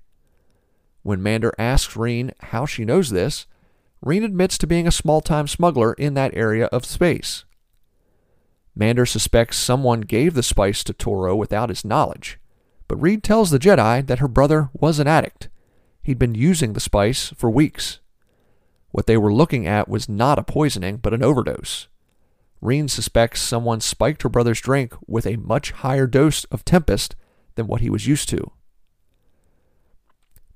When 1.03 1.23
Mander 1.23 1.53
asks 1.57 1.95
Reen 1.95 2.31
how 2.39 2.65
she 2.65 2.85
knows 2.85 3.09
this, 3.09 3.47
Reen 4.01 4.23
admits 4.23 4.57
to 4.59 4.67
being 4.67 4.87
a 4.87 4.91
small 4.91 5.21
time 5.21 5.47
smuggler 5.47 5.93
in 5.93 6.13
that 6.15 6.35
area 6.35 6.65
of 6.67 6.85
space. 6.85 7.45
Mander 8.75 9.05
suspects 9.05 9.57
someone 9.57 10.01
gave 10.01 10.33
the 10.33 10.43
spice 10.43 10.83
to 10.85 10.93
Toro 10.93 11.35
without 11.35 11.69
his 11.69 11.85
knowledge, 11.85 12.39
but 12.87 13.01
Reen 13.01 13.21
tells 13.21 13.49
the 13.49 13.59
Jedi 13.59 14.05
that 14.05 14.19
her 14.19 14.27
brother 14.27 14.69
was 14.73 14.99
an 14.99 15.07
addict. 15.07 15.49
He'd 16.01 16.19
been 16.19 16.35
using 16.35 16.73
the 16.73 16.79
spice 16.79 17.29
for 17.35 17.49
weeks. 17.49 17.99
What 18.89 19.07
they 19.07 19.17
were 19.17 19.33
looking 19.33 19.67
at 19.67 19.87
was 19.87 20.09
not 20.09 20.39
a 20.39 20.43
poisoning, 20.43 20.97
but 20.97 21.13
an 21.13 21.23
overdose. 21.23 21.87
Reen 22.59 22.87
suspects 22.87 23.41
someone 23.41 23.81
spiked 23.81 24.21
her 24.23 24.29
brother's 24.29 24.61
drink 24.61 24.93
with 25.07 25.25
a 25.25 25.37
much 25.37 25.71
higher 25.71 26.07
dose 26.07 26.43
of 26.45 26.65
Tempest 26.65 27.15
than 27.55 27.67
what 27.67 27.81
he 27.81 27.89
was 27.89 28.07
used 28.07 28.29
to. 28.29 28.51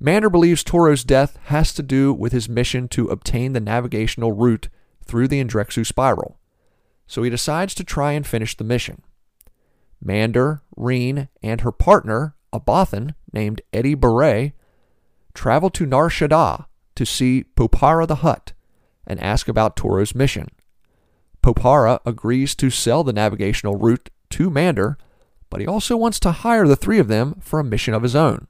Mander 0.06 0.30
believes 0.30 0.64
Toro's 0.64 1.04
death 1.04 1.40
has 1.46 1.74
to 1.74 1.82
do 1.82 2.14
with 2.14 2.32
his 2.32 2.48
mission 2.48 2.88
to 2.90 3.08
obtain 3.08 3.54
the 3.54 3.60
navigational 3.60 4.34
route 4.34 4.70
through 5.04 5.28
the 5.28 5.44
Endrexu 5.44 5.84
spiral, 5.84 6.38
so 7.08 7.24
he 7.24 7.32
decides 7.32 7.74
to 7.74 7.84
try 7.84 8.12
and 8.12 8.28
finish 8.28 8.56
the 8.56 8.64
mission. 8.64 9.02
Mander, 10.00 10.62
Reen, 10.78 11.30
and 11.42 11.62
her 11.62 11.72
partner, 11.72 12.36
a 12.54 12.60
Bothan 12.60 13.16
named 13.34 13.64
Eddie 13.74 13.96
Beret, 13.96 14.52
travel 15.34 15.72
to 15.72 15.88
Nar 15.88 16.10
Shaddaa 16.10 16.68
to 16.94 17.04
see 17.04 17.46
Popara 17.56 18.06
the 18.06 18.18
Hutt 18.18 18.54
and 19.08 19.20
ask 19.20 19.48
about 19.48 19.76
Toro's 19.76 20.14
mission. 20.14 20.50
Popara 21.42 21.98
agrees 22.06 22.54
to 22.54 22.70
sell 22.70 23.04
the 23.04 23.12
navigational 23.12 23.76
route 23.76 24.12
to 24.30 24.52
Mander, 24.52 25.00
but 25.50 25.62
he 25.62 25.66
also 25.66 25.98
wants 25.98 26.20
to 26.20 26.32
hire 26.32 26.68
the 26.68 26.76
three 26.76 27.00
of 27.00 27.08
them 27.08 27.40
for 27.42 27.60
a 27.60 27.64
mission 27.64 27.96
of 27.96 28.04
his 28.04 28.16
own. 28.16 28.48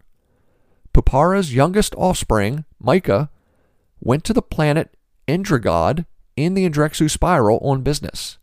Popara's 0.96 1.54
youngest 1.54 1.94
offspring, 1.96 2.64
Micah, 2.80 3.30
went 4.00 4.24
to 4.24 4.32
the 4.32 4.42
planet 4.42 4.96
Endregaad 5.28 6.06
in 6.38 6.54
the 6.54 6.68
Endrexu 6.68 7.12
spiral 7.12 7.58
on 7.58 7.82
business. 7.82 8.38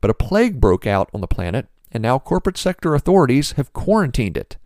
But 0.00 0.10
a 0.10 0.14
plague 0.14 0.58
broke 0.58 0.86
out 0.86 1.10
on 1.12 1.20
the 1.20 1.26
planet, 1.26 1.66
and 1.92 2.02
now 2.02 2.18
corporate 2.18 2.56
sector 2.56 2.94
authorities 2.94 3.52
have 3.52 3.74
quarantined 3.74 4.38
it. 4.38 4.56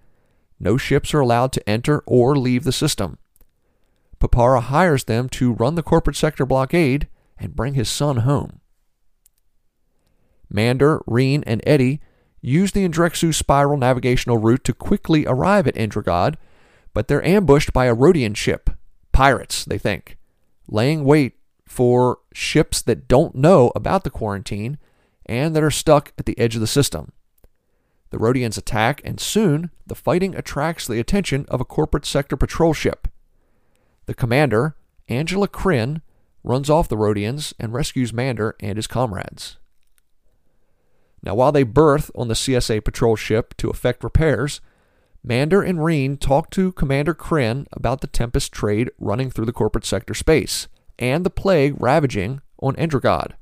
No 0.61 0.77
ships 0.77 1.13
are 1.13 1.19
allowed 1.19 1.51
to 1.55 1.69
enter 1.69 2.05
or 2.07 2.39
leave 2.39 2.63
the 2.63 2.71
system. 2.71 3.19
Popara 4.21 4.63
hires 4.63 5.03
them 5.03 5.29
to 5.31 5.55
run 5.55 5.75
the 5.75 5.83
corporate 5.83 6.17
sector 6.17 6.47
blockade 6.47 7.09
and 7.41 7.57
bring 7.57 7.75
his 7.75 7.89
son 7.89 8.19
home. 8.19 8.61
Mander, 10.49 11.03
Reen, 11.09 11.43
and 11.45 11.61
Eddie 11.67 12.01
use 12.41 12.71
the 12.71 12.89
Endrexu 12.89 13.35
spiral 13.35 13.79
navigational 13.79 14.39
route 14.39 14.63
to 14.63 14.73
quickly 14.73 15.27
arrive 15.27 15.67
at 15.67 15.75
Endregaad, 15.75 16.37
but 16.95 17.09
they're 17.09 17.25
ambushed 17.25 17.73
by 17.73 17.87
a 17.87 17.95
Rodian 17.95 18.37
ship. 18.37 18.71
Pirates, 19.13 19.65
they 19.65 19.79
think, 19.79 20.17
laying 20.69 21.05
wait 21.05 21.35
for 21.67 22.19
ships 22.33 22.81
that 22.83 23.09
don't 23.09 23.35
know 23.35 23.73
about 23.75 24.05
the 24.05 24.11
quarantine 24.11 24.79
and 25.27 25.55
that 25.55 25.63
are 25.63 25.71
stuck 25.71 26.13
at 26.19 26.27
the 26.27 26.39
edge 26.39 26.55
of 26.55 26.61
the 26.61 26.67
system. 26.67 27.13
The 28.11 28.19
Rodians 28.19 28.57
attack, 28.57 29.03
and 29.05 29.21
soon 29.21 29.71
the 29.87 29.95
fighting 29.95 30.35
attracts 30.35 30.87
the 30.87 30.99
attention 30.99 31.45
of 31.49 31.61
a 31.61 31.65
corporate 31.65 32.07
sector 32.07 32.37
patrol 32.37 32.73
ship. 32.73 33.09
The 34.07 34.15
commander, 34.15 34.77
Angela 35.09 35.49
Kryn, 35.49 36.01
runs 36.43 36.71
off 36.71 36.89
the 36.89 36.97
Rodians 36.97 37.53
and 37.59 37.75
rescues 37.75 38.13
Mander 38.13 38.57
and 38.61 38.77
his 38.77 38.87
comrades. 38.87 39.59
Now, 41.23 41.35
while 41.35 41.53
they 41.53 41.65
berth 41.65 42.11
on 42.15 42.29
the 42.29 42.35
CSA 42.35 42.85
patrol 42.85 43.17
ship 43.17 43.55
to 43.59 43.69
effect 43.69 44.03
repairs, 44.03 44.61
Mander 45.25 45.63
and 45.63 45.85
Reen 45.85 46.17
talk 46.17 46.51
to 46.51 46.73
Commander 46.73 47.15
Kryn 47.15 47.67
about 47.73 48.01
the 48.01 48.07
Tempest 48.07 48.53
trade 48.53 48.91
running 48.99 49.31
through 49.31 49.47
the 49.47 49.53
corporate 49.53 49.85
sector 49.85 50.15
space 50.15 50.69
and 50.99 51.25
the 51.25 51.31
plague 51.31 51.75
ravaging 51.79 52.41
on 52.61 52.75
Endregaad. 52.77 53.33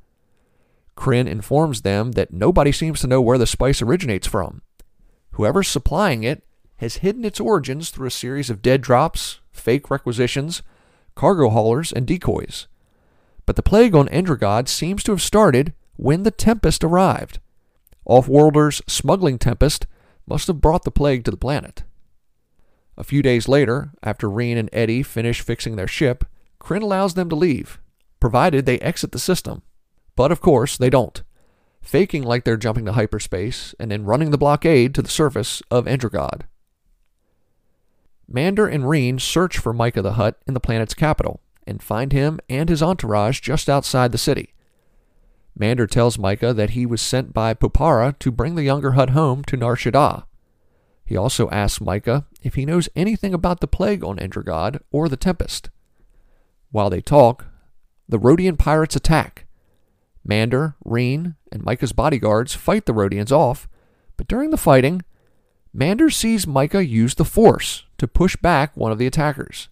Kryn 0.94 1.28
informs 1.28 1.82
them 1.82 2.12
that 2.12 2.32
nobody 2.32 2.72
seems 2.72 3.00
to 3.00 3.06
know 3.06 3.20
where 3.20 3.38
the 3.38 3.46
spice 3.46 3.82
originates 3.82 4.26
from. 4.26 4.62
Whoever's 5.32 5.68
supplying 5.68 6.24
it 6.24 6.42
has 6.76 6.96
hidden 6.96 7.24
its 7.24 7.40
origins 7.40 7.90
through 7.90 8.06
a 8.06 8.10
series 8.10 8.50
of 8.50 8.62
dead 8.62 8.80
drops, 8.80 9.40
fake 9.52 9.90
requisitions, 9.90 10.62
cargo 11.14 11.50
haulers, 11.50 11.92
and 11.92 12.06
decoys. 12.06 12.66
But 13.44 13.56
the 13.56 13.62
plague 13.62 13.94
on 13.94 14.08
Endregaad 14.08 14.68
seems 14.68 15.02
to 15.04 15.12
have 15.12 15.22
started 15.22 15.72
when 15.96 16.22
the 16.22 16.30
Tempest 16.30 16.82
arrived. 16.82 17.38
Offworlders' 18.08 18.82
smuggling 18.88 19.38
tempest 19.38 19.86
must 20.26 20.46
have 20.46 20.60
brought 20.60 20.84
the 20.84 20.90
plague 20.90 21.24
to 21.24 21.30
the 21.30 21.36
planet. 21.36 21.84
A 22.96 23.04
few 23.04 23.22
days 23.22 23.48
later, 23.48 23.92
after 24.02 24.28
Reen 24.28 24.56
and 24.56 24.70
Eddie 24.72 25.02
finish 25.02 25.40
fixing 25.40 25.76
their 25.76 25.86
ship, 25.86 26.24
Kryn 26.58 26.82
allows 26.82 27.14
them 27.14 27.28
to 27.28 27.36
leave, 27.36 27.78
provided 28.20 28.64
they 28.64 28.78
exit 28.80 29.12
the 29.12 29.18
system. 29.18 29.62
But 30.16 30.32
of 30.32 30.40
course, 30.40 30.78
they 30.78 30.90
don't, 30.90 31.22
faking 31.82 32.22
like 32.22 32.44
they're 32.44 32.56
jumping 32.56 32.86
to 32.86 32.92
hyperspace 32.92 33.74
and 33.78 33.90
then 33.90 34.04
running 34.04 34.30
the 34.30 34.38
blockade 34.38 34.94
to 34.94 35.02
the 35.02 35.10
surface 35.10 35.62
of 35.70 35.84
Endregaad. 35.84 36.42
Mander 38.28 38.66
and 38.66 38.88
Reen 38.88 39.18
search 39.18 39.58
for 39.58 39.72
Micah 39.72 40.02
the 40.02 40.14
Hutt 40.14 40.38
in 40.46 40.54
the 40.54 40.60
planet's 40.60 40.94
capital 40.94 41.40
and 41.66 41.82
find 41.82 42.12
him 42.12 42.40
and 42.48 42.68
his 42.68 42.82
entourage 42.82 43.40
just 43.40 43.68
outside 43.68 44.10
the 44.10 44.18
city. 44.18 44.54
Mander 45.58 45.86
tells 45.86 46.18
Micah 46.18 46.52
that 46.52 46.70
he 46.70 46.84
was 46.84 47.00
sent 47.00 47.32
by 47.32 47.54
Popara 47.54 48.18
to 48.18 48.30
bring 48.30 48.54
the 48.54 48.62
younger 48.62 48.92
Hutt 48.92 49.10
home 49.10 49.42
to 49.44 49.56
Nar 49.56 49.74
Shaddaa. 49.74 50.24
He 51.04 51.16
also 51.16 51.48
asks 51.50 51.80
Micah 51.80 52.26
if 52.42 52.54
he 52.54 52.66
knows 52.66 52.88
anything 52.94 53.32
about 53.32 53.60
the 53.60 53.66
plague 53.66 54.04
on 54.04 54.18
Endregaad 54.18 54.80
or 54.90 55.08
the 55.08 55.16
Tempest. 55.16 55.70
While 56.70 56.90
they 56.90 57.00
talk, 57.00 57.46
the 58.08 58.18
Rodian 58.18 58.58
pirates 58.58 58.96
attack. 58.96 59.46
Mander, 60.24 60.74
Reen, 60.84 61.36
and 61.50 61.64
Micah's 61.64 61.92
bodyguards 61.92 62.54
fight 62.54 62.84
the 62.84 62.92
Rodians 62.92 63.32
off, 63.32 63.68
but 64.16 64.28
during 64.28 64.50
the 64.50 64.56
fighting, 64.56 65.02
Mander 65.72 66.10
sees 66.10 66.46
Micah 66.46 66.84
use 66.84 67.14
the 67.14 67.24
Force 67.24 67.84
to 67.98 68.08
push 68.08 68.36
back 68.36 68.76
one 68.76 68.92
of 68.92 68.98
the 68.98 69.06
attackers. 69.06 69.68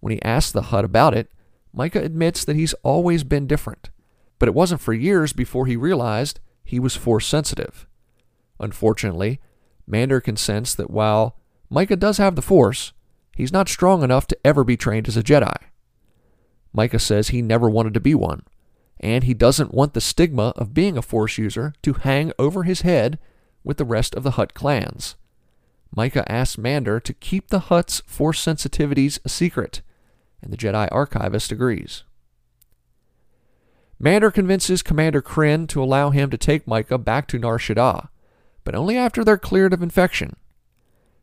When 0.00 0.12
he 0.12 0.22
asks 0.22 0.52
the 0.52 0.62
Hutt 0.62 0.84
about 0.84 1.14
it, 1.14 1.30
Micah 1.72 2.02
admits 2.02 2.44
that 2.44 2.56
he's 2.56 2.74
always 2.82 3.24
been 3.24 3.46
different, 3.46 3.88
but 4.42 4.48
it 4.48 4.56
wasn't 4.56 4.80
for 4.80 4.92
years 4.92 5.32
before 5.32 5.66
he 5.66 5.76
realized 5.76 6.40
he 6.64 6.80
was 6.80 6.96
Force 6.96 7.28
sensitive. 7.28 7.86
Unfortunately, 8.58 9.40
Mander 9.86 10.20
can 10.20 10.36
sense 10.36 10.74
that 10.74 10.90
while 10.90 11.38
Micah 11.70 11.94
does 11.94 12.18
have 12.18 12.34
the 12.34 12.42
Force, 12.42 12.92
he's 13.36 13.52
not 13.52 13.68
strong 13.68 14.02
enough 14.02 14.26
to 14.26 14.38
ever 14.44 14.64
be 14.64 14.76
trained 14.76 15.06
as 15.06 15.16
a 15.16 15.22
Jedi. 15.22 15.54
Micah 16.72 16.98
says 16.98 17.28
he 17.28 17.40
never 17.40 17.70
wanted 17.70 17.94
to 17.94 18.00
be 18.00 18.16
one, 18.16 18.42
and 18.98 19.22
he 19.22 19.32
doesn't 19.32 19.74
want 19.74 19.94
the 19.94 20.00
stigma 20.00 20.52
of 20.56 20.74
being 20.74 20.98
a 20.98 21.02
Force 21.02 21.38
user 21.38 21.72
to 21.82 21.92
hang 21.92 22.32
over 22.36 22.64
his 22.64 22.80
head 22.80 23.20
with 23.62 23.76
the 23.76 23.84
rest 23.84 24.12
of 24.16 24.24
the 24.24 24.32
Hutt 24.32 24.54
clans. 24.54 25.14
Micah 25.94 26.28
asks 26.28 26.58
Mander 26.58 26.98
to 26.98 27.14
keep 27.14 27.46
the 27.46 27.60
Hutt's 27.70 28.02
Force 28.06 28.44
sensitivities 28.44 29.20
a 29.24 29.28
secret, 29.28 29.82
and 30.42 30.52
the 30.52 30.56
Jedi 30.56 30.88
archivist 30.90 31.52
agrees. 31.52 32.02
Mander 34.04 34.32
convinces 34.32 34.82
Commander 34.82 35.22
Kryn 35.22 35.68
to 35.68 35.80
allow 35.80 36.10
him 36.10 36.28
to 36.30 36.36
take 36.36 36.66
Micah 36.66 36.98
back 36.98 37.28
to 37.28 37.38
Nar 37.38 37.56
Shaddaa, 37.56 38.08
but 38.64 38.74
only 38.74 38.96
after 38.98 39.22
they're 39.22 39.38
cleared 39.38 39.72
of 39.72 39.80
infection. 39.80 40.34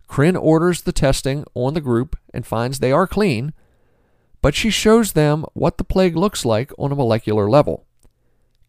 Kryn 0.08 0.38
orders 0.38 0.84
the 0.84 0.94
testing 0.94 1.44
on 1.54 1.74
the 1.74 1.82
group 1.82 2.18
and 2.34 2.48
finds 2.48 2.80
they 2.80 2.94
are 2.94 3.06
clean, 3.06 3.54
but 4.42 4.56
she 4.56 4.70
shows 4.70 5.12
them 5.12 5.44
what 5.54 5.78
the 5.78 5.84
plague 5.84 6.16
looks 6.16 6.46
like 6.46 6.72
on 6.80 6.94
a 6.94 6.96
molecular 6.96 7.50
level 7.50 7.86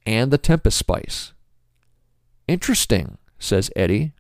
and 0.05 0.33
the 0.33 0.38
Tempest 0.38 0.76
spice. 0.76 1.33
Interesting, 2.49 3.17
says 3.38 3.71
Eddie. 3.76 4.12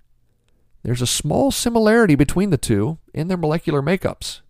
There's 0.84 1.02
a 1.02 1.06
small 1.06 1.50
similarity 1.50 2.14
between 2.14 2.50
the 2.50 2.56
two 2.56 2.98
in 3.12 3.26
their 3.26 3.36
molecular 3.36 3.82
makeups. 3.82 4.40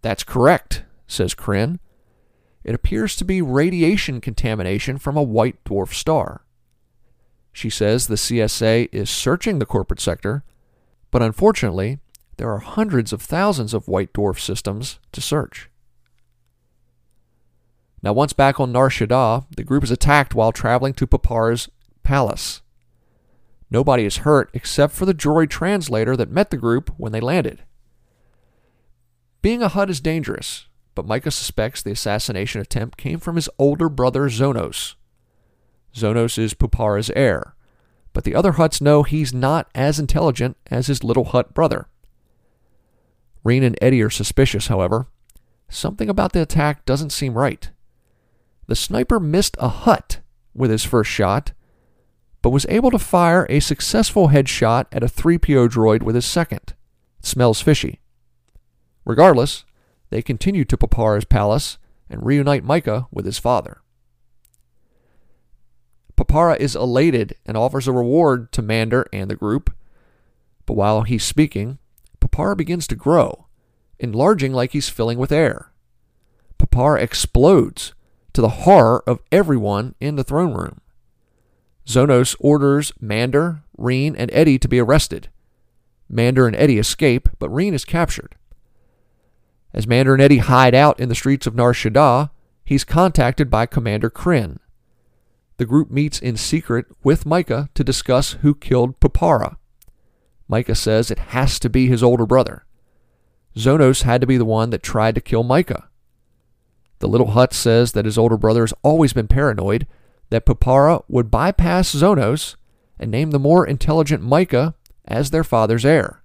That's 0.00 0.24
correct, 0.24 0.84
says 1.06 1.34
Kryn. 1.34 1.80
It 2.68 2.74
appears 2.74 3.16
to 3.16 3.24
be 3.24 3.40
radiation 3.40 4.20
contamination 4.20 4.98
from 4.98 5.16
a 5.16 5.22
white 5.22 5.64
dwarf 5.64 5.94
star. 5.94 6.44
She 7.50 7.70
says 7.70 8.06
the 8.06 8.16
CSA 8.16 8.90
is 8.92 9.08
searching 9.08 9.58
the 9.58 9.64
corporate 9.64 10.00
sector, 10.00 10.44
but 11.10 11.22
unfortunately, 11.22 11.98
there 12.36 12.52
are 12.52 12.58
hundreds 12.58 13.10
of 13.10 13.22
thousands 13.22 13.72
of 13.72 13.88
white 13.88 14.12
dwarf 14.12 14.38
systems 14.38 14.98
to 15.12 15.22
search. 15.22 15.70
Now, 18.02 18.12
once 18.12 18.34
back 18.34 18.60
on 18.60 18.70
Nar 18.70 18.90
Shaddaa, 18.90 19.46
the 19.56 19.64
group 19.64 19.82
is 19.82 19.90
attacked 19.90 20.34
while 20.34 20.52
traveling 20.52 20.92
to 20.92 21.06
Popara's 21.06 21.70
palace. 22.02 22.60
Nobody 23.70 24.04
is 24.04 24.18
hurt 24.18 24.50
except 24.52 24.92
for 24.92 25.06
the 25.06 25.14
droid 25.14 25.48
translator 25.48 26.18
that 26.18 26.30
met 26.30 26.50
the 26.50 26.58
group 26.58 26.92
when 26.98 27.12
they 27.12 27.20
landed. 27.20 27.62
Being 29.40 29.62
a 29.62 29.68
Hutt 29.68 29.88
is 29.88 30.00
dangerous, 30.02 30.67
but 30.98 31.06
Micah 31.06 31.30
suspects 31.30 31.80
the 31.80 31.92
assassination 31.92 32.60
attempt 32.60 32.98
came 32.98 33.20
from 33.20 33.36
his 33.36 33.48
older 33.56 33.88
brother 33.88 34.22
Zonos. 34.22 34.96
Zonos 35.94 36.36
is 36.38 36.54
Popara's 36.54 37.08
heir, 37.14 37.54
but 38.12 38.24
the 38.24 38.34
other 38.34 38.54
Hutts 38.54 38.80
know 38.80 39.04
he's 39.04 39.32
not 39.32 39.70
as 39.76 40.00
intelligent 40.00 40.56
as 40.72 40.88
his 40.88 41.04
little 41.04 41.26
Hutt 41.26 41.54
brother. 41.54 41.86
Reen 43.44 43.62
and 43.62 43.78
Eddie 43.80 44.02
are 44.02 44.10
suspicious, 44.10 44.66
however. 44.66 45.06
Something 45.68 46.08
about 46.08 46.32
the 46.32 46.42
attack 46.42 46.84
doesn't 46.84 47.10
seem 47.10 47.38
right. 47.38 47.70
The 48.66 48.74
sniper 48.74 49.20
missed 49.20 49.56
a 49.60 49.68
Hutt 49.68 50.18
with 50.52 50.72
his 50.72 50.82
first 50.82 51.12
shot, 51.12 51.52
but 52.42 52.50
was 52.50 52.66
able 52.68 52.90
to 52.90 52.98
fire 52.98 53.46
a 53.48 53.60
successful 53.60 54.30
headshot 54.30 54.86
at 54.90 55.04
a 55.04 55.06
3PO 55.06 55.68
droid 55.68 56.02
with 56.02 56.16
his 56.16 56.26
second. 56.26 56.74
It 57.20 57.26
smells 57.26 57.60
fishy. 57.60 58.00
Regardless, 59.04 59.64
they 60.10 60.22
continue 60.22 60.64
to 60.64 60.76
Popara's 60.76 61.24
palace 61.24 61.78
and 62.08 62.24
reunite 62.24 62.64
Micah 62.64 63.06
with 63.10 63.26
his 63.26 63.38
father. 63.38 63.82
Popara 66.16 66.58
is 66.58 66.74
elated 66.74 67.36
and 67.46 67.56
offers 67.56 67.86
a 67.86 67.92
reward 67.92 68.50
to 68.52 68.62
Mander 68.62 69.06
and 69.12 69.30
the 69.30 69.36
group, 69.36 69.72
but 70.66 70.74
while 70.74 71.02
he's 71.02 71.22
speaking, 71.22 71.78
Popara 72.20 72.56
begins 72.56 72.86
to 72.88 72.96
grow, 72.96 73.46
enlarging 73.98 74.52
like 74.52 74.72
he's 74.72 74.88
filling 74.88 75.18
with 75.18 75.30
air. 75.30 75.72
Popara 76.58 77.00
explodes, 77.00 77.94
to 78.32 78.40
the 78.40 78.48
horror 78.48 79.02
of 79.06 79.20
everyone 79.32 79.94
in 80.00 80.16
the 80.16 80.24
throne 80.24 80.54
room. 80.54 80.80
Zonos 81.86 82.36
orders 82.38 82.92
Mander, 83.00 83.62
Reen, 83.76 84.14
and 84.14 84.30
Eddie 84.32 84.58
to 84.58 84.68
be 84.68 84.78
arrested. 84.78 85.28
Mander 86.08 86.46
and 86.46 86.54
Eddie 86.56 86.78
escape, 86.78 87.28
but 87.38 87.48
Reen 87.48 87.74
is 87.74 87.84
captured. 87.84 88.36
As 89.72 89.86
Eddie 89.88 90.38
hide 90.38 90.74
out 90.74 90.98
in 90.98 91.08
the 91.08 91.14
streets 91.14 91.46
of 91.46 91.54
Nar 91.54 91.72
Shaddaa, 91.72 92.30
he's 92.64 92.84
contacted 92.84 93.50
by 93.50 93.66
Commander 93.66 94.10
Kryn. 94.10 94.60
The 95.58 95.66
group 95.66 95.90
meets 95.90 96.18
in 96.18 96.36
secret 96.36 96.86
with 97.02 97.26
Micah 97.26 97.68
to 97.74 97.84
discuss 97.84 98.34
who 98.42 98.54
killed 98.54 98.98
Popara. 99.00 99.56
Micah 100.48 100.74
says 100.74 101.10
it 101.10 101.18
has 101.18 101.58
to 101.58 101.68
be 101.68 101.88
his 101.88 102.02
older 102.02 102.26
brother. 102.26 102.64
Zonos 103.56 104.02
had 104.02 104.20
to 104.20 104.26
be 104.26 104.36
the 104.36 104.44
one 104.44 104.70
that 104.70 104.82
tried 104.82 105.14
to 105.16 105.20
kill 105.20 105.42
Micah. 105.42 105.88
The 107.00 107.08
little 107.08 107.32
Hutt 107.32 107.52
says 107.52 107.92
that 107.92 108.04
his 108.04 108.18
older 108.18 108.36
brother 108.36 108.62
has 108.62 108.74
always 108.82 109.12
been 109.12 109.28
paranoid 109.28 109.86
that 110.30 110.46
Popara 110.46 111.02
would 111.08 111.30
bypass 111.30 111.94
Zonos 111.94 112.56
and 112.98 113.10
name 113.10 113.30
the 113.30 113.38
more 113.38 113.66
intelligent 113.66 114.22
Micah 114.22 114.74
as 115.04 115.30
their 115.30 115.44
father's 115.44 115.84
heir. 115.84 116.22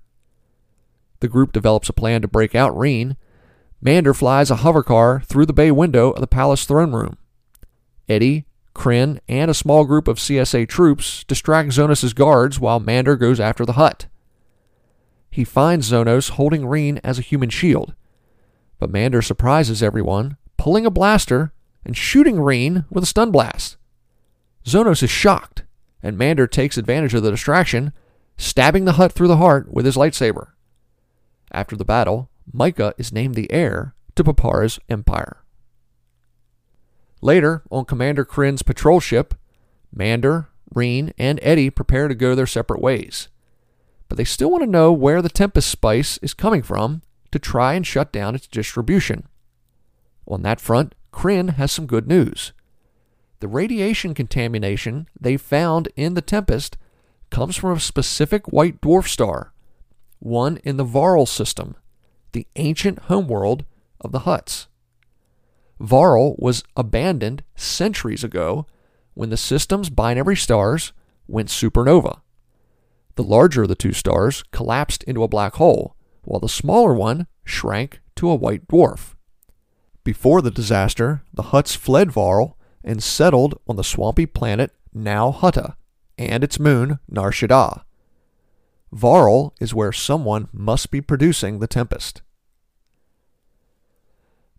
The 1.19 1.27
group 1.27 1.53
develops 1.53 1.89
a 1.89 1.93
plan 1.93 2.21
to 2.21 2.27
break 2.27 2.53
out 2.53 2.77
Reen. 2.77 3.17
Mander 3.83 4.13
flies 4.13 4.49
a 4.49 4.55
hovercar 4.55 5.25
through 5.25 5.45
the 5.45 5.51
bay 5.51 5.69
window 5.69 6.11
of 6.11 6.21
the 6.21 6.27
palace 6.27 6.63
throne 6.63 6.93
room. 6.93 7.17
Eddie, 8.07 8.45
Kryn, 8.73 9.19
and 9.27 9.51
a 9.51 9.53
small 9.53 9.83
group 9.83 10.07
of 10.07 10.19
CSA 10.19 10.69
troops 10.69 11.25
distract 11.25 11.71
Zonos' 11.71 12.15
guards 12.15 12.61
while 12.61 12.79
Mander 12.79 13.17
goes 13.17 13.41
after 13.41 13.65
the 13.65 13.73
Hutt. 13.73 14.07
He 15.29 15.43
finds 15.43 15.91
Zonos 15.91 16.29
holding 16.29 16.65
Reen 16.65 17.01
as 17.03 17.19
a 17.19 17.23
human 17.23 17.49
shield, 17.49 17.93
but 18.79 18.89
Mander 18.89 19.21
surprises 19.21 19.83
everyone 19.83 20.37
pulling 20.55 20.85
a 20.85 20.91
blaster 20.91 21.51
and 21.83 21.97
shooting 21.97 22.39
Reen 22.39 22.85
with 22.89 23.03
a 23.03 23.07
stun 23.07 23.31
blast. 23.31 23.75
Zonos 24.65 25.03
is 25.03 25.09
shocked, 25.09 25.63
and 26.01 26.17
Mander 26.17 26.47
takes 26.47 26.77
advantage 26.77 27.13
of 27.13 27.23
the 27.23 27.31
distraction, 27.31 27.91
stabbing 28.37 28.85
the 28.85 28.93
Hutt 28.93 29.11
through 29.11 29.27
the 29.27 29.37
heart 29.37 29.73
with 29.73 29.85
his 29.85 29.97
lightsaber. 29.97 30.51
After 31.51 31.75
the 31.75 31.83
battle, 31.83 32.29
Micah 32.51 32.93
is 32.97 33.13
named 33.13 33.35
the 33.35 33.51
heir 33.51 33.95
to 34.15 34.23
Popara's 34.23 34.79
empire. 34.89 35.43
Later, 37.21 37.63
on 37.71 37.85
Commander 37.85 38.25
Kryn's 38.25 38.63
patrol 38.63 38.99
ship, 38.99 39.33
Mander, 39.93 40.49
Reen, 40.73 41.13
and 41.17 41.39
Eddie 41.41 41.69
prepare 41.69 42.07
to 42.07 42.15
go 42.15 42.35
their 42.35 42.47
separate 42.47 42.81
ways. 42.81 43.29
But 44.09 44.17
they 44.17 44.25
still 44.25 44.51
want 44.51 44.63
to 44.63 44.69
know 44.69 44.91
where 44.91 45.21
the 45.21 45.29
Tempest 45.29 45.69
spice 45.69 46.17
is 46.21 46.33
coming 46.33 46.61
from 46.61 47.01
to 47.31 47.39
try 47.39 47.73
and 47.73 47.87
shut 47.87 48.11
down 48.11 48.35
its 48.35 48.47
distribution. 48.47 49.27
On 50.27 50.41
that 50.41 50.61
front, 50.61 50.95
Kryn 51.11 51.49
has 51.49 51.71
some 51.71 51.85
good 51.85 52.07
news. 52.07 52.53
The 53.39 53.47
radiation 53.47 54.13
contamination 54.13 55.07
they 55.19 55.37
found 55.37 55.89
in 55.95 56.13
the 56.13 56.21
Tempest 56.21 56.77
comes 57.29 57.55
from 57.55 57.77
a 57.77 57.79
specific 57.79 58.47
white 58.51 58.81
dwarf 58.81 59.07
star, 59.07 59.53
one 60.19 60.57
in 60.57 60.77
the 60.77 60.83
Varl 60.83 61.25
system, 61.25 61.75
the 62.33 62.47
ancient 62.55 62.99
homeworld 63.03 63.65
of 64.01 64.11
the 64.11 64.21
Hutts. 64.21 64.67
Varl 65.79 66.35
was 66.37 66.63
abandoned 66.75 67.43
centuries 67.55 68.23
ago 68.23 68.65
when 69.13 69.29
the 69.29 69.37
system's 69.37 69.89
binary 69.89 70.35
stars 70.35 70.93
went 71.27 71.49
supernova. 71.49 72.21
The 73.15 73.23
larger 73.23 73.63
of 73.63 73.69
the 73.69 73.75
two 73.75 73.93
stars 73.93 74.43
collapsed 74.51 75.03
into 75.03 75.23
a 75.23 75.27
black 75.27 75.55
hole, 75.55 75.95
while 76.23 76.39
the 76.39 76.49
smaller 76.49 76.93
one 76.93 77.27
shrank 77.43 78.01
to 78.15 78.29
a 78.29 78.35
white 78.35 78.67
dwarf. 78.67 79.13
Before 80.03 80.41
the 80.41 80.51
disaster, 80.51 81.21
the 81.33 81.43
Hutts 81.43 81.77
fled 81.77 82.11
Varl 82.11 82.57
and 82.83 83.01
settled 83.01 83.59
on 83.67 83.75
the 83.75 83.83
swampy 83.83 84.25
planet 84.25 84.71
Nal 84.93 85.33
Hutta 85.33 85.75
and 86.17 86.43
its 86.43 86.59
moon 86.59 86.99
Nar 87.09 87.31
Shaddaa. 87.31 87.83
Varl 88.93 89.55
is 89.59 89.73
where 89.73 89.91
someone 89.91 90.49
must 90.53 90.91
be 90.91 91.01
producing 91.01 91.57
the 91.57 91.67
Tempest. 91.67 92.21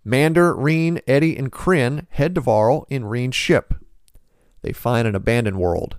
Mander, 0.05 0.53
Reen, 0.55 1.01
Eddie, 1.07 1.37
and 1.37 1.53
Kryn 1.53 2.09
head 2.11 2.35
to 2.35 2.41
Varl 2.41 2.85
in 2.91 3.05
Reen's 3.05 3.37
ship. 3.37 3.75
They 4.63 4.73
find 4.73 5.07
an 5.07 5.15
abandoned 5.15 5.61
world, 5.61 5.99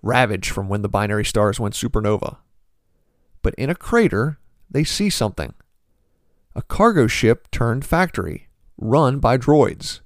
ravaged 0.00 0.50
from 0.50 0.70
when 0.70 0.80
the 0.80 0.88
binary 0.88 1.26
stars 1.26 1.60
went 1.60 1.74
supernova. 1.74 2.38
But 3.42 3.54
in 3.56 3.68
a 3.68 3.74
crater, 3.74 4.38
they 4.70 4.84
see 4.84 5.10
something 5.10 5.52
a 6.56 6.62
cargo 6.62 7.06
ship 7.06 7.50
turned 7.50 7.84
factory, 7.84 8.48
run 8.78 9.18
by 9.18 9.36
droids. 9.36 10.00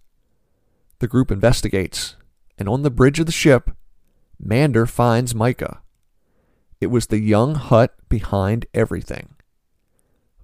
The 0.98 1.06
group 1.06 1.30
investigates, 1.30 2.16
and 2.58 2.68
on 2.68 2.82
the 2.82 2.90
bridge 2.90 3.20
of 3.20 3.26
the 3.26 3.32
ship, 3.32 3.70
Mander 4.40 4.84
finds 4.84 5.32
Micah. 5.34 5.80
It 6.80 6.88
was 6.88 7.06
the 7.06 7.20
young 7.20 7.54
Hutt 7.56 7.94
behind 8.08 8.66
everything. 8.72 9.34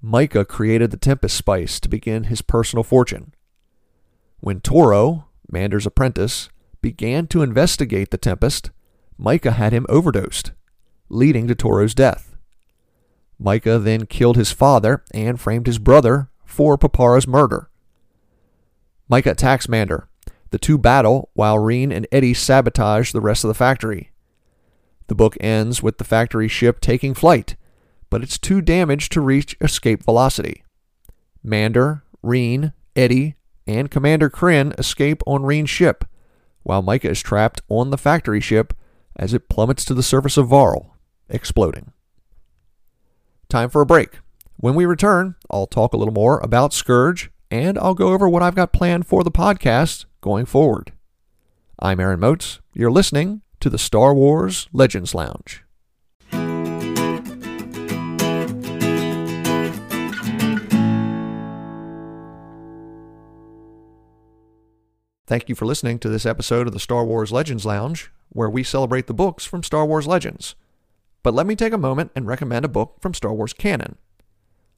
Micah 0.02 0.44
created 0.44 0.90
the 0.90 0.96
Tempest 0.96 1.36
Spice 1.36 1.80
to 1.80 1.88
begin 1.88 2.24
his 2.24 2.42
personal 2.42 2.82
fortune. 2.82 3.34
When 4.40 4.60
Toro, 4.60 5.28
Mander's 5.50 5.86
apprentice, 5.86 6.50
began 6.82 7.26
to 7.28 7.42
investigate 7.42 8.10
the 8.10 8.18
Tempest, 8.18 8.70
Micah 9.16 9.52
had 9.52 9.72
him 9.72 9.86
overdosed, 9.88 10.52
leading 11.08 11.46
to 11.48 11.54
Toro's 11.54 11.94
death. 11.94 12.36
Micah 13.38 13.78
then 13.78 14.06
killed 14.06 14.36
his 14.36 14.52
father 14.52 15.02
and 15.12 15.40
framed 15.40 15.66
his 15.66 15.78
brother 15.78 16.28
for 16.44 16.76
Popara's 16.76 17.26
murder. 17.26 17.70
Micah 19.08 19.30
attacks 19.30 19.68
Mander. 19.68 20.08
The 20.50 20.58
two 20.58 20.78
battle 20.78 21.30
while 21.34 21.58
Reen 21.58 21.90
and 21.90 22.06
Eddie 22.12 22.34
sabotage 22.34 23.12
the 23.12 23.20
rest 23.20 23.44
of 23.44 23.48
the 23.48 23.54
factory. 23.54 24.10
The 25.06 25.14
book 25.14 25.36
ends 25.40 25.82
with 25.82 25.98
the 25.98 26.04
factory 26.04 26.48
ship 26.48 26.80
taking 26.80 27.14
flight, 27.14 27.56
but 28.10 28.22
it's 28.22 28.38
too 28.38 28.60
damaged 28.60 29.12
to 29.12 29.20
reach 29.20 29.56
escape 29.60 30.02
velocity. 30.02 30.64
Mander, 31.42 32.04
Reen, 32.22 32.72
Eddie, 32.96 33.36
and 33.66 33.90
Commander 33.90 34.30
Kryn 34.30 34.72
escape 34.78 35.22
on 35.26 35.44
Reen's 35.44 35.70
ship, 35.70 36.04
while 36.62 36.82
Micah 36.82 37.10
is 37.10 37.22
trapped 37.22 37.60
on 37.68 37.90
the 37.90 37.98
factory 37.98 38.40
ship 38.40 38.72
as 39.16 39.34
it 39.34 39.48
plummets 39.48 39.84
to 39.84 39.94
the 39.94 40.02
surface 40.02 40.36
of 40.36 40.48
Varl, 40.48 40.96
exploding. 41.28 41.92
Time 43.48 43.68
for 43.68 43.82
a 43.82 43.86
break. 43.86 44.18
When 44.56 44.74
we 44.74 44.86
return, 44.86 45.36
I'll 45.50 45.66
talk 45.66 45.92
a 45.92 45.96
little 45.96 46.14
more 46.14 46.38
about 46.40 46.72
Scourge 46.72 47.30
and 47.50 47.78
I'll 47.78 47.94
go 47.94 48.12
over 48.12 48.28
what 48.28 48.42
I've 48.42 48.54
got 48.54 48.72
planned 48.72 49.06
for 49.06 49.22
the 49.22 49.30
podcast 49.30 50.06
going 50.20 50.46
forward. 50.46 50.92
I'm 51.78 52.00
Aaron 52.00 52.20
Moats. 52.20 52.60
You're 52.72 52.90
listening 52.90 53.42
to 53.64 53.70
the 53.70 53.78
Star 53.78 54.12
Wars 54.12 54.68
Legends 54.74 55.14
Lounge. 55.14 55.64
Thank 65.26 65.48
you 65.48 65.54
for 65.54 65.64
listening 65.64 65.98
to 66.00 66.10
this 66.10 66.26
episode 66.26 66.66
of 66.66 66.74
the 66.74 66.78
Star 66.78 67.06
Wars 67.06 67.32
Legends 67.32 67.64
Lounge, 67.64 68.10
where 68.28 68.50
we 68.50 68.62
celebrate 68.62 69.06
the 69.06 69.14
books 69.14 69.46
from 69.46 69.62
Star 69.62 69.86
Wars 69.86 70.06
Legends. 70.06 70.54
But 71.22 71.32
let 71.32 71.46
me 71.46 71.56
take 71.56 71.72
a 71.72 71.78
moment 71.78 72.10
and 72.14 72.26
recommend 72.26 72.66
a 72.66 72.68
book 72.68 72.98
from 73.00 73.14
Star 73.14 73.32
Wars 73.32 73.54
canon. 73.54 73.96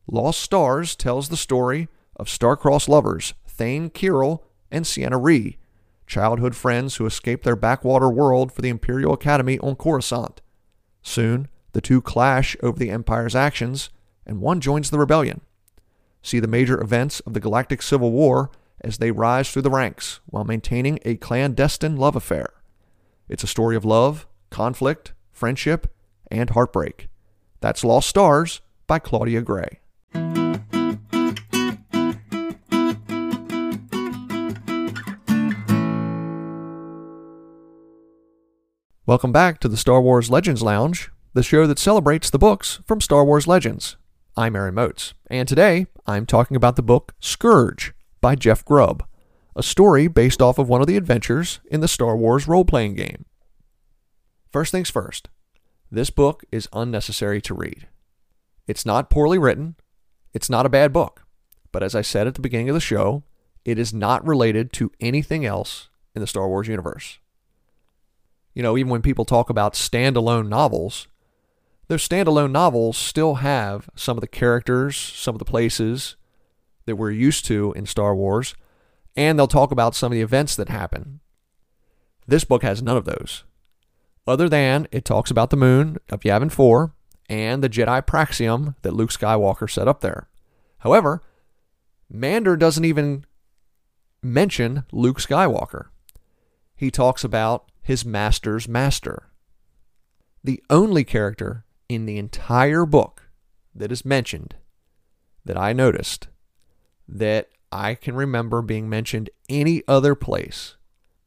Lost 0.07 0.39
Stars 0.39 0.95
tells 0.95 1.29
the 1.29 1.37
story 1.37 1.89
of 2.15 2.31
star-crossed 2.31 2.89
lovers 2.89 3.35
Thane 3.49 3.91
Kyrell 3.91 4.45
and 4.71 4.85
Ciena 4.85 5.21
Ree, 5.21 5.59
childhood 6.07 6.55
friends 6.55 6.97
who 6.97 7.07
escape 7.07 7.43
their 7.43 7.57
backwater 7.57 8.09
world 8.09 8.53
for 8.53 8.63
the 8.63 8.69
Imperial 8.69 9.13
Academy 9.13 9.59
on 9.59 9.77
Coruscant. 9.77 10.41
Soon, 11.03 11.49
the 11.73 11.81
two 11.81 12.01
clash 12.01 12.57
over 12.63 12.79
the 12.79 12.91
Empire's 12.91 13.35
actions, 13.35 13.91
and 14.25 14.41
one 14.41 14.61
joins 14.61 14.91
the 14.91 14.99
rebellion. 14.99 15.41
See 16.23 16.41
the 16.41 16.49
major 16.49 16.81
events 16.81 17.21
of 17.21 17.35
the 17.35 17.41
Galactic 17.41 17.83
Civil 17.83 18.11
War 18.13 18.51
as 18.81 18.99
they 18.99 19.11
rise 19.11 19.51
through 19.51 19.63
the 19.63 19.71
ranks 19.71 20.21
while 20.27 20.45
maintaining 20.45 20.99
a 21.05 21.17
clandestine 21.17 21.97
love 21.97 22.17
affair. 22.17 22.49
It's 23.29 23.45
a 23.45 23.49
story 23.49 23.77
of 23.77 23.85
love, 23.85 24.27
conflict, 24.51 25.13
friendship, 25.33 25.93
and 26.31 26.51
heartbreak. 26.51 27.09
That's 27.61 27.85
Lost 27.85 28.09
Stars 28.09 28.61
by 28.87 28.99
Claudia 28.99 29.43
Gray. 29.43 29.81
Welcome 39.09 39.31
back 39.31 39.61
to 39.61 39.69
the 39.69 39.77
Star 39.77 40.01
Wars 40.01 40.31
Legends 40.31 40.63
Lounge, 40.63 41.13
the 41.33 41.45
show 41.45 41.69
that 41.69 41.79
celebrates 41.79 42.29
the 42.29 42.41
books 42.41 42.81
from 42.85 43.01
Star 43.01 43.25
Wars 43.25 43.47
Legends. 43.47 43.97
I'm 44.37 44.57
Aaron 44.57 44.75
Moats, 44.75 45.15
and 45.31 45.47
today 45.47 45.87
I'm 46.09 46.27
talking 46.27 46.57
about 46.57 46.75
the 46.75 46.83
book 46.83 47.15
Scourge 47.21 47.95
by 48.21 48.35
Jeff 48.35 48.65
Grubb, 48.65 49.07
a 49.55 49.63
story 49.63 50.09
based 50.09 50.43
off 50.43 50.59
of 50.59 50.69
one 50.69 50.81
of 50.81 50.89
the 50.89 50.97
adventures 50.97 51.61
in 51.71 51.81
the 51.81 51.87
Star 51.87 52.17
Wars 52.17 52.49
role 52.49 52.65
playing 52.65 52.97
game. 52.97 53.27
First 54.51 54.73
things 54.73 54.91
first, 54.91 55.29
this 55.89 56.11
book 56.11 56.43
is 56.51 56.69
unnecessary 56.73 57.41
to 57.43 57.55
read. 57.55 57.87
It's 58.67 58.85
not 58.85 59.09
poorly 59.09 59.39
written, 59.39 59.77
it's 60.35 60.51
not 60.51 60.67
a 60.67 60.69
bad 60.69 60.93
book, 60.93 61.25
but 61.71 61.85
as 61.85 61.95
I 61.95 62.03
said 62.03 62.27
at 62.27 62.35
the 62.35 62.41
beginning 62.41 62.71
of 62.71 62.75
the 62.75 62.81
show, 62.81 63.23
it 63.65 63.79
is 63.79 63.95
not 63.95 64.27
related 64.27 64.73
to 64.73 64.91
anything 64.99 65.45
else 65.47 65.91
in 66.17 66.21
the 66.21 66.27
Star 66.27 66.49
Wars 66.49 66.67
universe. 66.67 67.21
You 68.57 68.63
know, 68.63 68.79
even 68.79 68.91
when 68.91 69.03
people 69.03 69.27
talk 69.27 69.51
about 69.51 69.75
standalone 69.75 70.49
novels, 70.49 71.09
those 71.89 72.09
standalone 72.09 72.53
novels 72.53 72.97
still 72.97 73.35
have 73.35 73.91
some 73.95 74.17
of 74.17 74.23
the 74.23 74.27
characters, 74.27 74.97
some 74.97 75.35
of 75.35 75.39
the 75.41 75.45
places 75.45 76.17
that 76.87 76.97
we're 76.97 77.11
used 77.11 77.45
to 77.45 77.75
in 77.75 77.85
Star 77.85 78.17
Wars, 78.17 78.55
and 79.15 79.39
they'll 79.39 79.47
talk 79.47 79.73
about 79.73 79.95
some 79.95 80.11
of 80.11 80.17
the 80.17 80.23
events 80.23 80.57
that 80.57 80.71
happen. 80.71 81.21
This 82.27 82.45
book 82.45 82.63
has 82.63 82.83
none 82.83 82.97
of 82.97 83.05
those, 83.05 83.45
other 84.27 84.49
than 84.49 84.89
it 84.91 85.05
talks 85.05 85.31
about 85.31 85.51
the 85.51 85.57
moon 85.59 85.99
of 86.09 86.21
Yavin 86.21 86.51
4 86.51 86.95
and 87.29 87.63
the 87.63 87.69
Jedi 87.69 88.07
Praxeum 88.07 88.75
that 88.81 88.95
Luke 88.95 89.11
Skywalker 89.11 89.71
set 89.71 89.87
up 89.87 90.01
there. 90.01 90.31
However, 90.79 91.23
Mander 92.09 92.57
doesn't 92.57 92.87
even 92.87 93.27
mention 94.23 94.85
Luke 94.93 95.19
Skywalker. 95.19 95.89
He 96.75 96.91
talks 96.91 97.23
about 97.23 97.71
his 97.87 98.05
master's 98.05 98.67
master. 98.67 99.29
The 100.43 100.61
only 100.69 101.05
character 101.05 101.65
in 101.89 102.05
the 102.05 102.19
entire 102.19 102.85
book 102.85 103.31
that 103.73 103.93
is 103.93 104.05
mentioned 104.05 104.57
that 105.45 105.57
I 105.57 105.73
noticed 105.73 106.27
that 107.07 107.49
I 107.71 107.95
can 107.95 108.17
remember 108.17 108.61
being 108.61 108.89
mentioned 108.89 109.31
any 109.49 109.85
other 109.87 110.17
place 110.17 110.75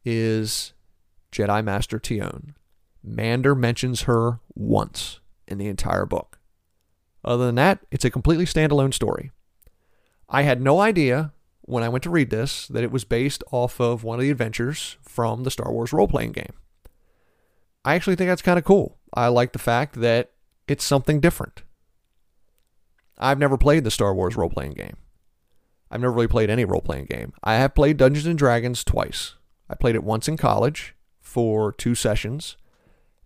is 0.04 0.74
Jedi 1.32 1.64
Master 1.64 1.98
Tionne. 1.98 2.52
Mander 3.02 3.54
mentions 3.54 4.02
her 4.02 4.40
once 4.54 5.20
in 5.48 5.56
the 5.56 5.66
entire 5.66 6.04
book. 6.04 6.38
Other 7.24 7.46
than 7.46 7.54
that, 7.54 7.78
it's 7.90 8.04
a 8.04 8.10
completely 8.10 8.44
standalone 8.44 8.92
story. 8.92 9.30
I 10.28 10.42
had 10.42 10.60
no 10.60 10.80
idea 10.80 11.32
when 11.62 11.82
I 11.82 11.88
went 11.88 12.04
to 12.04 12.10
read 12.10 12.28
this 12.28 12.68
that 12.68 12.84
it 12.84 12.92
was 12.92 13.04
based 13.04 13.42
off 13.50 13.80
of 13.80 14.04
one 14.04 14.18
of 14.18 14.22
the 14.22 14.30
adventures 14.30 14.98
from 15.10 15.42
the 15.42 15.50
Star 15.50 15.72
Wars 15.72 15.92
role 15.92 16.08
playing 16.08 16.32
game. 16.32 16.54
I 17.84 17.94
actually 17.94 18.16
think 18.16 18.28
that's 18.28 18.42
kind 18.42 18.58
of 18.58 18.64
cool. 18.64 18.98
I 19.12 19.28
like 19.28 19.52
the 19.52 19.58
fact 19.58 20.00
that 20.00 20.30
it's 20.68 20.84
something 20.84 21.20
different. 21.20 21.62
I've 23.18 23.38
never 23.38 23.58
played 23.58 23.84
the 23.84 23.90
Star 23.90 24.14
Wars 24.14 24.36
role 24.36 24.48
playing 24.48 24.72
game. 24.72 24.96
I've 25.90 26.00
never 26.00 26.12
really 26.12 26.28
played 26.28 26.48
any 26.48 26.64
role 26.64 26.80
playing 26.80 27.06
game. 27.06 27.32
I 27.42 27.54
have 27.54 27.74
played 27.74 27.96
Dungeons 27.96 28.26
and 28.26 28.38
Dragons 28.38 28.84
twice. 28.84 29.34
I 29.68 29.74
played 29.74 29.96
it 29.96 30.04
once 30.04 30.28
in 30.28 30.36
college 30.36 30.94
for 31.20 31.72
two 31.72 31.94
sessions, 31.94 32.56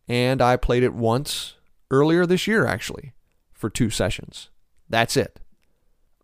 and 0.09 0.41
I 0.41 0.57
played 0.57 0.83
it 0.83 0.95
once 0.95 1.55
earlier 1.91 2.25
this 2.25 2.47
year, 2.47 2.67
actually, 2.67 3.13
for 3.53 3.69
two 3.69 3.91
sessions. 3.91 4.49
That's 4.89 5.17
it. 5.17 5.41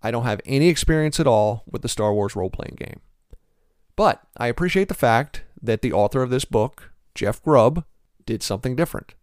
I 0.03 0.11
don't 0.11 0.25
have 0.25 0.41
any 0.47 0.69
experience 0.69 1.21
at 1.21 1.27
all 1.27 1.65
with 1.71 1.83
the 1.83 1.89
Star 1.89 2.15
Wars 2.15 2.35
role 2.35 2.51
playing 2.51 2.77
game. 2.79 3.01
But 3.97 4.23
I 4.37 4.47
appreciate 4.47 4.89
the 4.89 4.95
fact 4.95 5.43
that 5.63 5.83
the 5.83 5.93
author 5.93 6.23
of 6.23 6.31
this 6.31 6.45
book, 6.45 6.93
Jeff 7.15 7.43
Grubb, 7.43 7.85
did 8.27 8.43
something 8.43 8.77
different. 8.77 9.15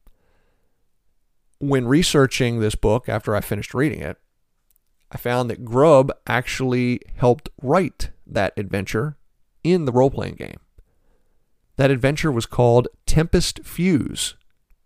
When 1.60 1.88
researching 1.88 2.60
this 2.60 2.76
book 2.76 3.10
after 3.10 3.36
I 3.36 3.42
finished 3.42 3.74
reading 3.74 4.02
it, 4.02 4.18
I 5.12 5.18
found 5.18 5.50
that 5.50 5.66
Grubb 5.66 6.12
actually 6.28 7.02
helped 7.16 7.50
write 7.62 8.12
that 8.26 8.54
adventure 8.58 9.18
in 9.64 9.86
the 9.86 9.92
role 9.92 10.12
playing 10.12 10.36
game. 10.36 10.60
That 11.78 11.92
adventure 11.92 12.32
was 12.32 12.46
called 12.46 12.88
Tempest 13.06 13.62
Feud, 13.64 14.20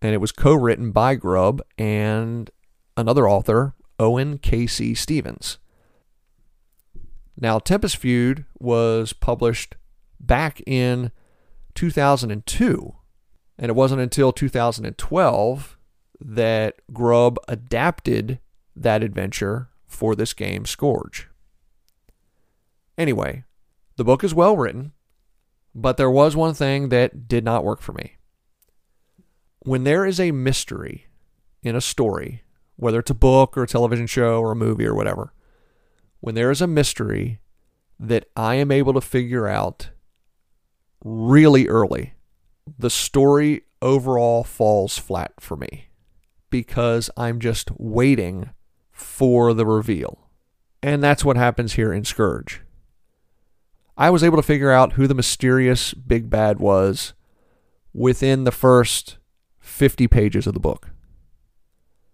and 0.02 0.14
it 0.14 0.20
was 0.22 0.32
co 0.32 0.54
written 0.54 0.92
by 0.92 1.16
Grubb 1.16 1.62
and 1.78 2.50
another 2.96 3.28
author, 3.28 3.74
Owen 4.00 4.38
K.C. 4.38 4.94
Stephens. 4.94 5.58
Now, 7.40 7.60
Tempest 7.60 7.98
Feud 7.98 8.46
was 8.60 9.14
published 9.14 9.76
back 10.20 10.62
in 10.68 11.12
2002. 11.76 12.96
And 13.58 13.70
it 13.70 13.76
wasn't 13.76 14.02
until 14.02 14.32
2012 14.32 15.78
that 16.20 16.76
Grubb 16.92 17.38
adapted 17.48 18.40
that 18.76 19.04
adventure 19.04 19.70
for 19.88 20.16
this 20.16 20.34
game, 20.34 20.66
Scourge. 20.66 21.28
Anyway, 22.98 23.44
the 23.98 24.04
book 24.04 24.24
is 24.24 24.34
well 24.34 24.58
written, 24.58 24.94
but 25.74 25.98
there 25.98 26.10
was 26.10 26.36
one 26.36 26.54
thing 26.54 26.90
that 26.90 27.28
did 27.28 27.44
not 27.44 27.64
work 27.64 27.82
for 27.82 27.94
me. 27.94 28.18
When 29.60 29.84
there 29.84 30.06
is 30.06 30.20
a 30.20 30.32
mystery 30.32 31.08
in 31.62 31.76
a 31.76 31.82
story, 31.82 32.44
whether 32.76 33.00
it's 33.00 33.12
a 33.12 33.16
book 33.16 33.58
or 33.58 33.64
a 33.64 33.68
television 33.68 34.08
show 34.08 34.40
or 34.40 34.52
a 34.52 34.56
movie 34.56 34.86
or 34.86 34.96
whatever, 34.96 35.34
when 36.20 36.36
there 36.36 36.52
is 36.52 36.62
a 36.62 36.68
mystery 36.68 37.40
that 38.00 38.28
I 38.36 38.56
am 38.56 38.72
able 38.72 38.94
to 38.94 39.02
figure 39.02 39.48
out 39.48 39.90
really 41.04 41.68
early, 41.68 42.14
the 42.78 42.90
story 42.90 43.64
overall 43.82 44.44
falls 44.44 44.98
flat 44.98 45.34
for 45.40 45.58
me 45.58 45.88
because 46.50 47.10
I'm 47.18 47.40
just 47.40 47.72
waiting 47.78 48.52
for 48.92 49.54
the 49.54 49.66
reveal. 49.66 50.28
And 50.84 51.04
that's 51.04 51.26
what 51.26 51.38
happens 51.38 51.74
here 51.74 51.94
in 51.94 52.06
Scourge. 52.06 52.62
I 53.98 54.10
was 54.10 54.24
able 54.24 54.38
to 54.38 54.44
figure 54.44 54.72
out 54.72 54.94
who 54.94 55.08
the 55.08 55.14
mysterious 55.14 55.94
big 55.94 56.30
bad 56.30 56.60
was 56.60 57.14
within 57.94 58.44
the 58.46 58.52
first 58.52 59.18
50 59.60 60.08
pages 60.08 60.48
of 60.48 60.54
the 60.54 60.60
book. 60.60 60.90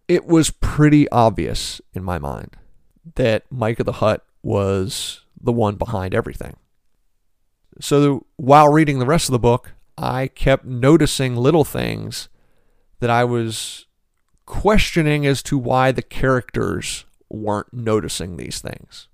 It 0.07 0.25
was 0.25 0.49
pretty 0.49 1.07
obvious 1.09 1.81
in 1.93 2.03
my 2.03 2.17
mind 2.17 2.57
that 3.15 3.43
Micah 3.51 3.83
the 3.83 3.93
Hutt 3.93 4.25
was 4.41 5.25
the 5.39 5.51
one 5.51 5.75
behind 5.75 6.13
everything. 6.13 6.55
So 7.79 8.25
while 8.37 8.71
reading 8.71 8.99
the 8.99 9.05
rest 9.05 9.29
of 9.29 9.33
the 9.33 9.39
book, 9.39 9.73
I 9.97 10.27
kept 10.27 10.65
noticing 10.65 11.35
little 11.35 11.63
things 11.63 12.29
that 12.99 13.09
I 13.09 13.23
was 13.23 13.85
questioning 14.45 15.25
as 15.25 15.43
to 15.43 15.57
why 15.57 15.91
the 15.91 16.01
characters 16.01 17.05
weren't 17.29 17.73
noticing 17.73 18.37
these 18.37 18.59
things. 18.59 19.07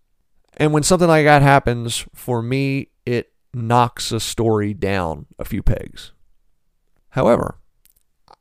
And 0.58 0.72
when 0.72 0.84
something 0.84 1.08
like 1.08 1.26
that 1.26 1.42
happens, 1.42 2.06
for 2.14 2.42
me, 2.42 2.90
it 3.06 3.34
knocks 3.54 4.12
a 4.12 4.20
story 4.20 4.74
down 4.74 5.26
a 5.40 5.46
few 5.46 5.64
pegs. 5.64 6.12
However, 7.10 7.58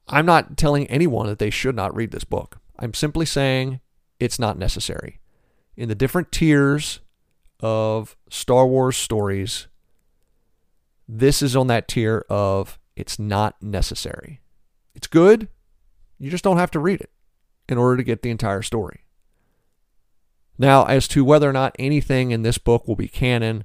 I'm 0.09 0.27
not 0.27 0.57
telling 0.57 0.87
anyone 0.87 1.27
that 1.27 1.39
they 1.39 1.51
should 1.51 1.77
not 1.77 1.95
read 1.95 2.11
this 2.11 2.25
book. 2.25 2.59
I'm 2.79 2.95
simply 2.95 3.27
saying 3.27 3.81
it's 4.21 4.39
not 4.39 4.59
necessary. 4.59 5.21
In 5.77 5.89
the 5.89 5.95
different 5.95 6.33
tiers 6.33 7.01
of 7.61 8.17
Star 8.29 8.67
Wars 8.67 8.97
stories, 8.97 9.69
this 11.19 11.43
is 11.43 11.55
on 11.55 11.67
that 11.67 11.89
tier 11.89 12.25
of 12.31 12.79
it's 12.97 13.19
not 13.19 13.63
necessary. 13.63 14.41
It's 14.95 15.07
good. 15.07 15.49
You 16.19 16.31
just 16.31 16.45
don't 16.45 16.57
have 16.57 16.71
to 16.71 16.81
read 16.81 17.01
it 17.01 17.11
in 17.69 17.77
order 17.77 17.99
to 17.99 18.03
get 18.03 18.23
the 18.23 18.31
entire 18.31 18.63
story. 18.63 19.05
Now, 20.59 20.85
as 20.85 21.07
to 21.09 21.25
whether 21.25 21.49
or 21.49 21.53
not 21.53 21.77
anything 21.79 22.31
in 22.31 22.43
this 22.43 22.57
book 22.57 22.89
will 22.89 22.97
be 22.97 23.09
canon, 23.09 23.65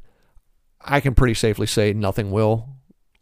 I 0.81 0.99
can 0.99 1.15
pretty 1.15 1.35
safely 1.35 1.67
say 1.67 1.93
nothing 1.93 2.31
will. 2.31 2.67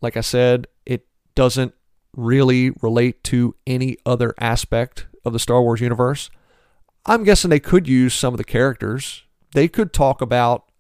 Like 0.02 0.18
I 0.18 0.22
said, 0.22 0.68
it 0.86 1.08
doesn't 1.36 1.74
really 2.16 2.72
relate 2.82 3.24
to 3.26 3.56
any 3.68 3.98
other 4.06 4.34
aspect 4.40 5.06
of 5.24 5.34
the 5.34 5.40
Star 5.40 5.62
Wars 5.62 5.82
universe. 5.82 6.30
I'm 7.06 7.24
guessing 7.24 7.50
they 7.50 7.60
could 7.60 7.88
use 7.88 8.14
some 8.14 8.34
of 8.34 8.38
the 8.40 8.44
characters. 8.44 9.24
They 9.54 9.68
could 9.68 9.94
talk 9.94 10.22
about 10.22 10.72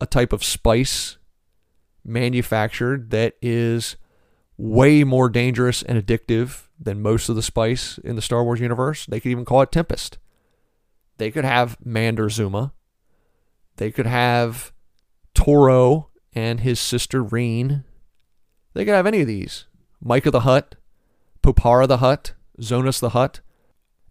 a 0.00 0.06
type 0.06 0.32
of 0.32 0.44
spice 0.44 1.16
manufactured 2.04 3.10
that 3.10 3.34
is 3.40 3.96
way 4.56 5.04
more 5.04 5.28
dangerous 5.28 5.82
and 5.82 6.00
addictive 6.00 6.68
than 6.78 7.02
most 7.02 7.28
of 7.28 7.36
the 7.36 7.42
spice 7.42 7.98
in 7.98 8.16
the 8.16 8.22
Star 8.22 8.44
Wars 8.44 8.60
universe. 8.60 9.06
They 9.06 9.20
could 9.20 9.30
even 9.30 9.44
call 9.44 9.62
it 9.62 9.72
Tempest. 9.72 10.18
They 11.18 11.30
could 11.30 11.44
have 11.44 11.76
Mander 11.84 12.28
Zuma. 12.28 12.72
They 13.76 13.90
could 13.90 14.06
have 14.06 14.72
Toro 15.34 16.10
and 16.34 16.60
his 16.60 16.78
sister 16.78 17.22
Reen. 17.22 17.84
They 18.74 18.84
could 18.84 18.94
have 18.94 19.06
any 19.06 19.20
of 19.20 19.26
these. 19.26 19.66
Micah 20.00 20.30
the 20.30 20.40
Hutt, 20.40 20.74
Popara 21.42 21.88
the 21.88 21.98
Hutt, 21.98 22.34
Zonos 22.60 23.00
the 23.00 23.10
Hutt. 23.10 23.40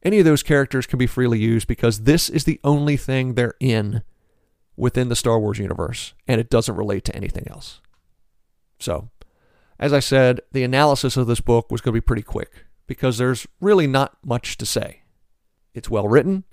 Any 0.01 0.19
of 0.19 0.25
those 0.25 0.43
characters 0.43 0.85
can 0.85 0.99
be 0.99 1.07
freely 1.07 1.39
used 1.39 1.67
because 1.67 2.01
this 2.01 2.29
is 2.29 2.43
the 2.43 2.59
only 2.63 2.97
thing 2.97 3.33
they're 3.33 3.55
in 3.59 4.03
within 4.75 5.09
the 5.09 5.15
Star 5.15 5.39
Wars 5.39 5.59
universe, 5.59 6.13
and 6.27 6.41
it 6.41 6.49
doesn't 6.49 6.75
relate 6.75 7.05
to 7.05 7.15
anything 7.15 7.47
else. 7.47 7.79
So, 8.83 9.09
as 9.79 9.93
I 9.93 10.01
said, 10.01 10.41
the 10.51 10.63
analysis 10.63 11.15
of 11.15 11.25
this 11.25 11.39
book 11.39 11.71
was 11.71 11.79
going 11.79 11.93
to 11.93 12.01
be 12.01 12.05
pretty 12.05 12.21
quick 12.21 12.65
because 12.85 13.17
there's 13.17 13.47
really 13.61 13.87
not 13.87 14.17
much 14.25 14.57
to 14.57 14.65
say. 14.65 15.03
It's 15.73 15.89
well 15.89 16.09
written, 16.09 16.43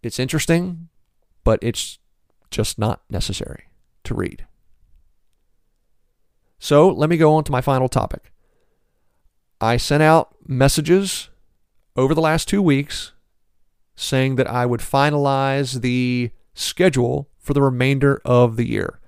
it's 0.00 0.20
interesting, 0.20 0.88
but 1.42 1.58
it's 1.62 1.98
just 2.48 2.78
not 2.78 3.02
necessary 3.10 3.64
to 4.04 4.14
read. 4.14 4.46
So, 6.60 6.88
let 6.88 7.10
me 7.10 7.16
go 7.16 7.34
on 7.34 7.42
to 7.42 7.52
my 7.52 7.60
final 7.60 7.88
topic. 7.88 8.30
I 9.60 9.76
sent 9.76 10.04
out 10.04 10.36
messages 10.46 11.28
over 11.96 12.14
the 12.14 12.20
last 12.20 12.46
two 12.46 12.62
weeks 12.62 13.12
saying 13.96 14.36
that 14.36 14.48
I 14.48 14.64
would 14.64 14.80
finalize 14.80 15.80
the 15.80 16.30
schedule 16.54 17.30
for 17.36 17.52
the 17.52 17.62
remainder 17.62 18.22
of 18.24 18.54
the 18.54 18.68
year. 18.68 19.00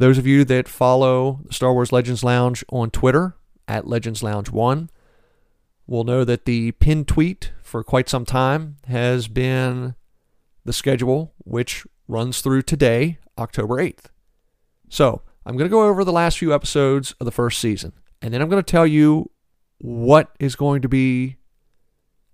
Those 0.00 0.16
of 0.16 0.26
you 0.26 0.46
that 0.46 0.66
follow 0.66 1.40
Star 1.50 1.74
Wars 1.74 1.92
Legends 1.92 2.24
Lounge 2.24 2.64
on 2.70 2.88
Twitter 2.88 3.36
at 3.68 3.86
Legends 3.86 4.22
Lounge 4.22 4.50
1 4.50 4.88
will 5.86 6.04
know 6.04 6.24
that 6.24 6.46
the 6.46 6.72
pinned 6.72 7.06
tweet 7.06 7.52
for 7.62 7.84
quite 7.84 8.08
some 8.08 8.24
time 8.24 8.78
has 8.86 9.28
been 9.28 9.94
the 10.64 10.72
schedule, 10.72 11.34
which 11.44 11.86
runs 12.08 12.40
through 12.40 12.62
today, 12.62 13.18
October 13.36 13.76
8th. 13.76 14.06
So 14.88 15.20
I'm 15.44 15.58
going 15.58 15.68
to 15.68 15.70
go 15.70 15.82
over 15.82 16.02
the 16.02 16.12
last 16.12 16.38
few 16.38 16.54
episodes 16.54 17.14
of 17.20 17.26
the 17.26 17.30
first 17.30 17.58
season, 17.58 17.92
and 18.22 18.32
then 18.32 18.40
I'm 18.40 18.48
going 18.48 18.64
to 18.64 18.72
tell 18.72 18.86
you 18.86 19.30
what 19.82 20.34
is 20.40 20.56
going 20.56 20.80
to 20.80 20.88
be 20.88 21.36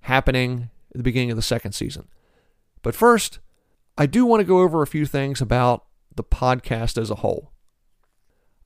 happening 0.02 0.70
at 0.92 0.98
the 0.98 1.02
beginning 1.02 1.32
of 1.32 1.36
the 1.36 1.42
second 1.42 1.72
season. 1.72 2.06
But 2.82 2.94
first, 2.94 3.40
I 3.98 4.06
do 4.06 4.24
want 4.24 4.38
to 4.38 4.44
go 4.44 4.60
over 4.60 4.82
a 4.82 4.86
few 4.86 5.04
things 5.04 5.40
about 5.40 5.84
the 6.14 6.22
podcast 6.22 6.96
as 6.96 7.10
a 7.10 7.16
whole. 7.16 7.50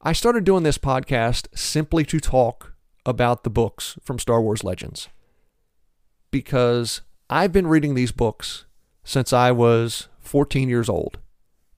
I 0.03 0.15
started 0.15 0.45
doing 0.45 0.63
this 0.63 0.79
podcast 0.79 1.47
simply 1.55 2.05
to 2.07 2.21
talk 2.21 2.73
about 3.05 3.45
the 3.45 3.51
books 3.51 3.99
from 4.03 4.19
Star 4.19 4.41
Wars 4.41 4.65
Legends 4.65 5.11
because 6.31 7.03
I've 7.29 7.53
been 7.53 7.67
reading 7.67 7.93
these 7.93 8.11
books 8.11 8.65
since 9.05 9.31
I 9.35 9.51
was 9.51 10.09
14 10.21 10.71
years 10.71 10.89
old, 10.89 11.19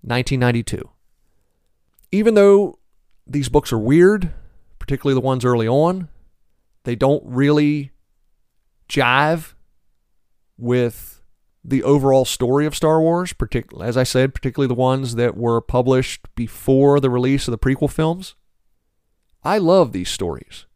1992. 0.03 0.89
Even 2.13 2.35
though 2.35 2.79
these 3.27 3.49
books 3.49 3.73
are 3.73 3.79
weird, 3.79 4.33
particularly 4.79 5.15
the 5.21 5.27
ones 5.27 5.45
early 5.45 5.67
on, 5.67 6.09
they 6.85 6.95
don't 6.95 7.25
really 7.27 7.91
jive 8.89 9.55
with 10.57 11.12
the 11.65 11.83
overall 11.83 12.25
story 12.25 12.67
of 12.67 12.75
Star 12.75 13.01
Wars, 13.01 13.33
particularly 13.33 13.89
as 13.89 13.97
I 13.97 14.03
said, 14.03 14.35
particularly 14.35 14.69
the 14.69 14.75
ones 14.75 15.15
that 15.15 15.37
were 15.37 15.61
published 15.61 16.27
before 16.35 16.99
the 17.01 17.11
release 17.11 17.47
of 17.47 17.53
the 17.53 17.59
prequel 17.59 17.91
films. 17.91 18.35
I 19.45 19.59
love 19.59 19.93
these 19.93 20.09
stories. 20.09 20.67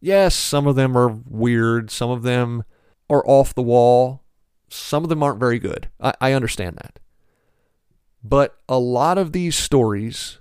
Yes, 0.00 0.34
some 0.34 0.66
of 0.66 0.76
them 0.76 0.96
are 0.96 1.08
weird, 1.08 1.90
some 1.90 2.10
of 2.10 2.22
them 2.22 2.64
are 3.08 3.26
off 3.26 3.54
the 3.54 3.62
wall, 3.62 4.22
some 4.68 5.02
of 5.02 5.08
them 5.08 5.22
aren't 5.22 5.40
very 5.40 5.58
good. 5.58 5.90
I, 6.00 6.14
I 6.20 6.32
understand 6.32 6.76
that. 6.76 6.98
But 8.22 8.58
a 8.68 8.78
lot 8.78 9.18
of 9.18 9.32
these 9.32 9.56
stories 9.56 10.38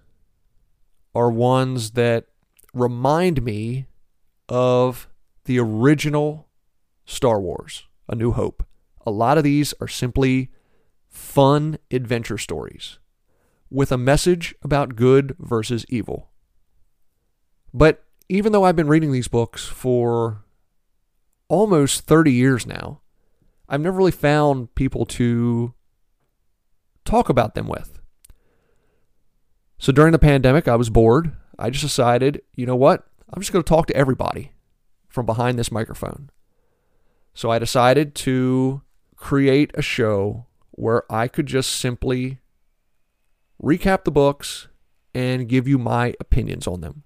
are 1.16 1.32
ones 1.32 1.92
that 1.92 2.26
remind 2.74 3.44
me 3.44 3.88
of 4.48 5.08
the 5.46 5.60
original 5.60 6.48
Star 7.06 7.40
Wars, 7.40 7.88
A 8.08 8.16
New 8.16 8.32
Hope. 8.32 8.66
A 9.10 9.12
lot 9.12 9.40
of 9.40 9.44
these 9.44 9.74
are 9.82 9.88
simply 9.88 10.52
fun 11.08 11.80
adventure 11.90 12.38
stories 12.38 13.00
with 13.72 13.92
a 13.92 13.98
message 13.98 14.54
about 14.62 14.96
good 14.96 15.36
versus 15.40 15.84
evil. 15.90 16.30
But 17.74 18.06
even 18.30 18.52
though 18.52 18.66
I've 18.66 18.76
been 18.76 18.88
reading 18.88 19.12
these 19.12 19.28
books 19.28 19.66
for 19.66 20.44
almost 21.48 22.02
30 22.02 22.32
years 22.32 22.68
now, 22.68 23.02
I've 23.68 23.82
never 23.82 23.98
really 23.98 24.12
found 24.12 24.76
people 24.76 25.08
to 25.08 25.74
talk 27.04 27.30
about 27.30 27.56
them 27.56 27.68
with. 27.68 28.00
So 29.80 29.92
during 29.92 30.12
the 30.12 30.20
pandemic, 30.20 30.68
I 30.68 30.76
was 30.76 30.92
bored. 30.92 31.32
I 31.58 31.72
just 31.72 31.84
decided, 31.84 32.44
you 32.54 32.68
know 32.68 32.76
what? 32.76 33.08
I'm 33.34 33.42
just 33.42 33.52
going 33.52 33.64
to 33.64 33.68
talk 33.68 33.88
to 33.88 33.96
everybody 33.96 34.52
from 35.08 35.26
behind 35.26 35.58
this 35.58 35.72
microphone. 35.72 36.30
So 37.34 37.50
I 37.50 37.58
decided 37.58 38.14
to 38.16 38.84
create 39.20 39.72
a 39.74 39.82
show 39.82 40.46
where 40.72 41.04
I 41.12 41.28
could 41.28 41.46
just 41.46 41.72
simply 41.74 42.40
recap 43.62 44.06
the 44.06 44.12
books 44.12 44.70
and 45.14 45.50
give 45.50 45.68
you 45.68 45.78
my 45.78 46.16
opinions 46.20 46.66
on 46.68 46.82
them. 46.82 47.04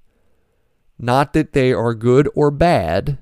Not 0.99 1.33
that 1.33 1.53
they 1.53 1.73
are 1.73 1.95
good 1.95 2.29
or 2.35 2.51
bad, 2.51 3.17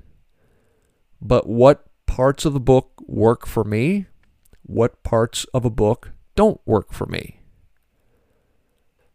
but 1.20 1.48
what 1.48 1.86
parts 2.06 2.44
of 2.44 2.52
the 2.52 2.60
book 2.60 3.02
work 3.06 3.46
for 3.46 3.64
me, 3.64 4.06
what 4.62 5.02
parts 5.02 5.46
of 5.54 5.64
a 5.64 5.70
book 5.70 6.10
don't 6.34 6.60
work 6.66 6.92
for 6.92 7.06
me. 7.06 7.40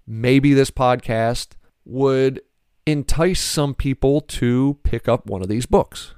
Maybe 0.07 0.53
this 0.53 0.71
podcast 0.71 1.49
would 1.85 2.41
entice 2.87 3.41
some 3.41 3.75
people 3.75 4.21
to 4.21 4.79
pick 4.83 5.07
up 5.07 5.27
one 5.27 5.43
of 5.43 5.49
these 5.49 5.65
books. 5.65 6.15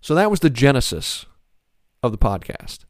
So 0.00 0.14
that 0.14 0.30
was 0.30 0.40
the 0.40 0.50
genesis 0.50 1.26
of 2.04 2.12
the 2.12 2.18
podcast. 2.18 2.80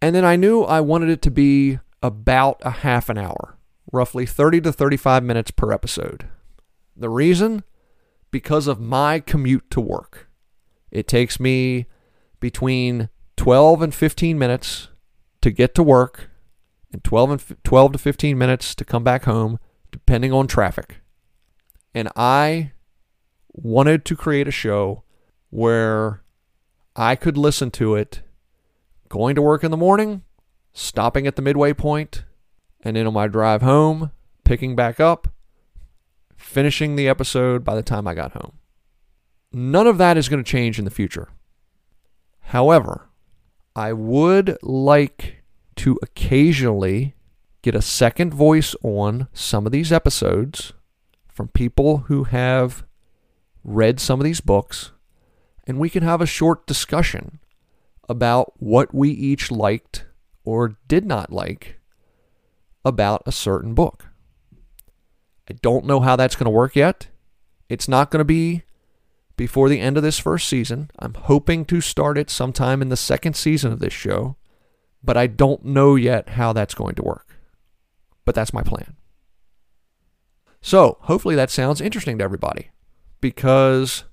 And 0.00 0.14
then 0.14 0.24
I 0.24 0.36
knew 0.36 0.62
I 0.62 0.80
wanted 0.80 1.10
it 1.10 1.20
to 1.22 1.30
be 1.30 1.80
about 2.02 2.58
a 2.62 2.70
half 2.70 3.08
an 3.08 3.18
hour, 3.18 3.58
roughly 3.92 4.24
30 4.24 4.60
to 4.62 4.72
35 4.72 5.24
minutes 5.24 5.50
per 5.50 5.72
episode. 5.72 6.28
The 6.96 7.10
reason? 7.10 7.64
Because 8.30 8.68
of 8.68 8.80
my 8.80 9.18
commute 9.18 9.68
to 9.72 9.80
work. 9.80 10.28
It 10.90 11.08
takes 11.08 11.40
me 11.40 11.86
between 12.40 13.08
12 13.36 13.82
and 13.82 13.94
15 13.94 14.38
minutes 14.38 14.88
to 15.40 15.50
get 15.50 15.74
to 15.74 15.82
work 15.82 16.30
and 16.92 17.02
12 17.02 17.30
and 17.30 17.56
12 17.64 17.92
to 17.92 17.98
15 17.98 18.38
minutes 18.38 18.74
to 18.76 18.84
come 18.84 19.02
back 19.02 19.24
home 19.24 19.58
depending 19.90 20.32
on 20.32 20.46
traffic. 20.46 21.00
And 21.94 22.08
I 22.14 22.72
wanted 23.52 24.04
to 24.04 24.16
create 24.16 24.46
a 24.46 24.52
show 24.52 25.02
where 25.50 26.22
I 26.98 27.14
could 27.14 27.38
listen 27.38 27.70
to 27.72 27.94
it 27.94 28.22
going 29.08 29.36
to 29.36 29.42
work 29.42 29.62
in 29.62 29.70
the 29.70 29.76
morning, 29.76 30.22
stopping 30.72 31.28
at 31.28 31.36
the 31.36 31.42
midway 31.42 31.72
point, 31.72 32.24
and 32.82 32.96
then 32.96 33.06
on 33.06 33.14
my 33.14 33.28
drive 33.28 33.62
home, 33.62 34.10
picking 34.42 34.74
back 34.74 34.98
up, 34.98 35.28
finishing 36.36 36.96
the 36.96 37.08
episode 37.08 37.62
by 37.62 37.76
the 37.76 37.84
time 37.84 38.08
I 38.08 38.14
got 38.14 38.32
home. 38.32 38.58
None 39.52 39.86
of 39.86 39.96
that 39.98 40.16
is 40.16 40.28
going 40.28 40.42
to 40.42 40.50
change 40.50 40.76
in 40.76 40.84
the 40.84 40.90
future. 40.90 41.28
However, 42.40 43.08
I 43.76 43.92
would 43.92 44.58
like 44.60 45.44
to 45.76 46.00
occasionally 46.02 47.14
get 47.62 47.76
a 47.76 47.80
second 47.80 48.34
voice 48.34 48.74
on 48.82 49.28
some 49.32 49.66
of 49.66 49.72
these 49.72 49.92
episodes 49.92 50.72
from 51.28 51.46
people 51.46 51.98
who 52.08 52.24
have 52.24 52.84
read 53.62 54.00
some 54.00 54.18
of 54.18 54.24
these 54.24 54.40
books, 54.40 54.90
and 55.68 55.78
we 55.78 55.90
can 55.90 56.02
have 56.02 56.22
a 56.22 56.26
short 56.26 56.66
discussion 56.66 57.38
about 58.08 58.54
what 58.56 58.94
we 58.94 59.10
each 59.10 59.50
liked 59.50 60.06
or 60.42 60.78
did 60.88 61.04
not 61.04 61.30
like 61.30 61.78
about 62.84 63.22
a 63.26 63.32
certain 63.32 63.74
book. 63.74 64.06
I 65.48 65.52
don't 65.60 65.84
know 65.84 66.00
how 66.00 66.16
that's 66.16 66.36
going 66.36 66.46
to 66.46 66.50
work 66.50 66.74
yet. 66.74 67.08
It's 67.68 67.86
not 67.86 68.10
going 68.10 68.20
to 68.20 68.24
be 68.24 68.62
before 69.36 69.68
the 69.68 69.80
end 69.80 69.98
of 69.98 70.02
this 70.02 70.18
first 70.18 70.48
season. 70.48 70.90
I'm 70.98 71.14
hoping 71.14 71.66
to 71.66 71.82
start 71.82 72.16
it 72.16 72.30
sometime 72.30 72.80
in 72.80 72.88
the 72.88 72.96
second 72.96 73.36
season 73.36 73.70
of 73.70 73.78
this 73.78 73.92
show, 73.92 74.36
but 75.04 75.18
I 75.18 75.26
don't 75.26 75.66
know 75.66 75.96
yet 75.96 76.30
how 76.30 76.54
that's 76.54 76.74
going 76.74 76.94
to 76.94 77.02
work. 77.02 77.36
But 78.24 78.34
that's 78.34 78.54
my 78.54 78.62
plan. 78.62 78.96
So, 80.60 80.98
hopefully, 81.02 81.36
that 81.36 81.50
sounds 81.50 81.80
interesting 81.80 82.18
to 82.18 82.24
everybody 82.24 82.70
because 83.20 84.04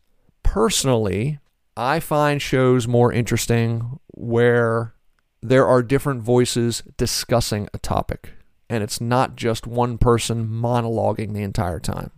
personally, 0.44 1.39
I 1.77 1.99
find 1.99 2.41
shows 2.41 2.88
more 2.88 3.11
interesting 3.11 3.99
where 4.07 4.93
there 5.41 5.67
are 5.67 5.83
different 5.83 6.23
voices 6.23 6.81
discussing 6.97 7.67
a 7.73 7.77
topic 7.77 8.31
and 8.69 8.83
it's 8.83 9.01
not 9.01 9.35
just 9.35 9.67
one 9.67 9.97
person 9.97 10.47
monologuing 10.47 11.33
the 11.33 11.43
entire 11.43 11.79
time. 11.79 12.11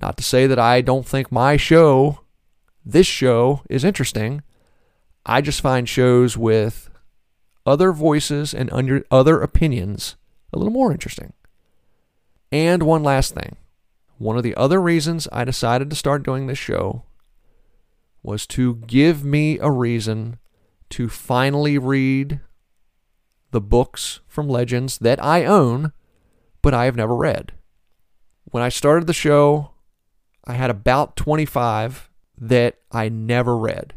Not 0.00 0.16
to 0.16 0.22
say 0.22 0.46
that 0.46 0.58
I 0.58 0.80
don't 0.80 1.06
think 1.06 1.32
my 1.32 1.56
show, 1.56 2.20
this 2.84 3.06
show, 3.06 3.62
is 3.68 3.84
interesting. 3.84 4.42
I 5.26 5.40
just 5.40 5.60
find 5.60 5.88
shows 5.88 6.38
with 6.38 6.88
other 7.66 7.92
voices 7.92 8.54
and 8.54 8.72
under 8.72 9.04
other 9.10 9.42
opinions 9.42 10.16
a 10.52 10.58
little 10.58 10.72
more 10.72 10.92
interesting. 10.92 11.32
And 12.50 12.84
one 12.84 13.02
last 13.02 13.34
thing. 13.34 13.56
One 14.16 14.36
of 14.36 14.42
the 14.42 14.54
other 14.54 14.80
reasons 14.80 15.28
I 15.32 15.44
decided 15.44 15.90
to 15.90 15.96
start 15.96 16.22
doing 16.22 16.46
this 16.46 16.58
show 16.58 17.02
was 18.28 18.46
to 18.46 18.74
give 18.86 19.24
me 19.24 19.58
a 19.58 19.70
reason 19.70 20.38
to 20.90 21.08
finally 21.08 21.78
read 21.78 22.40
the 23.52 23.60
books 23.60 24.20
from 24.26 24.46
Legends 24.46 24.98
that 24.98 25.22
I 25.24 25.46
own, 25.46 25.92
but 26.60 26.74
I 26.74 26.84
have 26.84 26.94
never 26.94 27.16
read. 27.16 27.52
When 28.44 28.62
I 28.62 28.68
started 28.68 29.06
the 29.06 29.14
show, 29.14 29.70
I 30.44 30.52
had 30.52 30.68
about 30.68 31.16
25 31.16 32.10
that 32.36 32.76
I 32.92 33.08
never 33.08 33.56
read. 33.56 33.94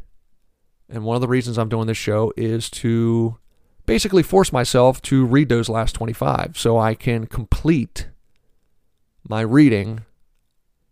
And 0.90 1.04
one 1.04 1.16
of 1.16 1.22
the 1.22 1.28
reasons 1.28 1.58
I'm 1.58 1.70
doing 1.70 1.88
this 1.88 1.98
show 1.98 2.32
is 2.38 2.70
to 2.70 3.38
basically 3.86 4.24
force 4.24 4.54
myself 4.54 5.02
to 5.04 5.26
read 5.26 5.50
those 5.50 5.68
last 5.68 5.92
25 5.92 6.58
so 6.58 6.80
I 6.80 6.96
can 6.96 7.28
complete 7.28 8.08
my 9.28 9.42
reading 9.42 10.06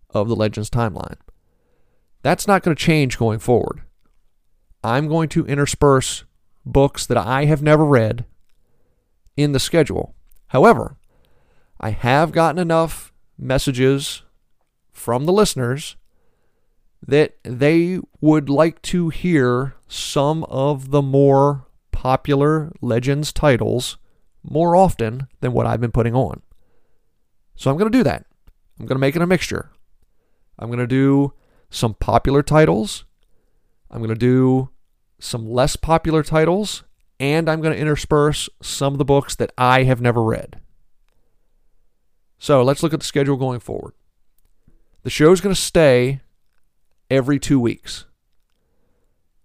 of 0.10 0.28
the 0.28 0.36
Legends 0.36 0.70
timeline. 0.70 1.16
That's 2.22 2.48
not 2.48 2.64
going 2.64 2.76
to 2.76 2.84
change 2.84 3.18
going 3.18 3.40
forward. 3.40 3.82
I'm 4.84 5.08
going 5.08 5.30
to 5.30 5.46
intersperse 5.46 6.24
books 6.66 7.06
that 7.06 7.18
I 7.18 7.46
have 7.46 7.62
never 7.62 7.86
read 7.86 8.26
in 9.36 9.52
the 9.52 9.60
schedule. 9.60 10.16
However, 10.48 10.98
I 11.80 11.92
have 11.92 12.32
gotten 12.32 12.60
enough 12.60 13.14
messages 13.38 14.24
from 14.92 15.26
the 15.26 15.34
listeners 15.34 15.96
that 17.06 17.38
they 17.44 18.00
would 18.20 18.50
like 18.50 18.82
to 18.82 19.10
hear 19.10 19.76
some 19.88 20.44
of 20.46 20.92
the 20.92 21.02
more 21.02 21.66
popular 21.92 22.72
Legends 22.82 23.32
titles 23.32 23.98
more 24.44 24.76
often 24.76 25.28
than 25.40 25.54
what 25.54 25.66
I've 25.66 25.82
been 25.82 25.92
putting 25.92 26.16
on. 26.16 26.42
So 27.56 27.72
I'm 27.72 27.78
going 27.78 27.92
to 27.92 27.98
do 27.98 28.04
that. 28.04 28.26
I'm 28.80 28.86
going 28.86 28.96
to 28.96 29.02
make 29.02 29.16
it 29.16 29.22
a 29.22 29.28
mixture. 29.28 29.70
I'm 30.58 30.68
going 30.68 30.80
to 30.80 30.88
do 30.88 31.34
some 31.70 31.94
popular 31.94 32.44
titles. 32.44 33.06
I'm 33.92 34.00
going 34.00 34.10
to 34.10 34.16
do 34.16 34.70
some 35.20 35.50
less 35.50 35.76
popular 35.76 36.24
titles 36.24 36.84
and 37.20 37.50
I'm 37.50 37.62
going 37.62 37.74
to 37.74 37.80
intersperse 37.80 38.50
some 38.62 38.94
of 38.94 38.98
the 38.98 39.06
books 39.06 39.36
that 39.36 39.52
I 39.58 39.84
have 39.84 40.02
never 40.02 40.24
read. 40.24 40.62
So 42.38 42.64
let's 42.64 42.82
look 42.82 42.94
at 42.94 43.02
the 43.02 43.06
schedule 43.06 43.36
going 43.36 43.60
forward. 43.60 43.94
The 45.04 45.10
show 45.10 45.32
is 45.32 45.42
going 45.42 45.54
to 45.54 45.62
stay 45.62 46.22
every 47.10 47.40
two 47.40 47.60
weeks. 47.60 48.06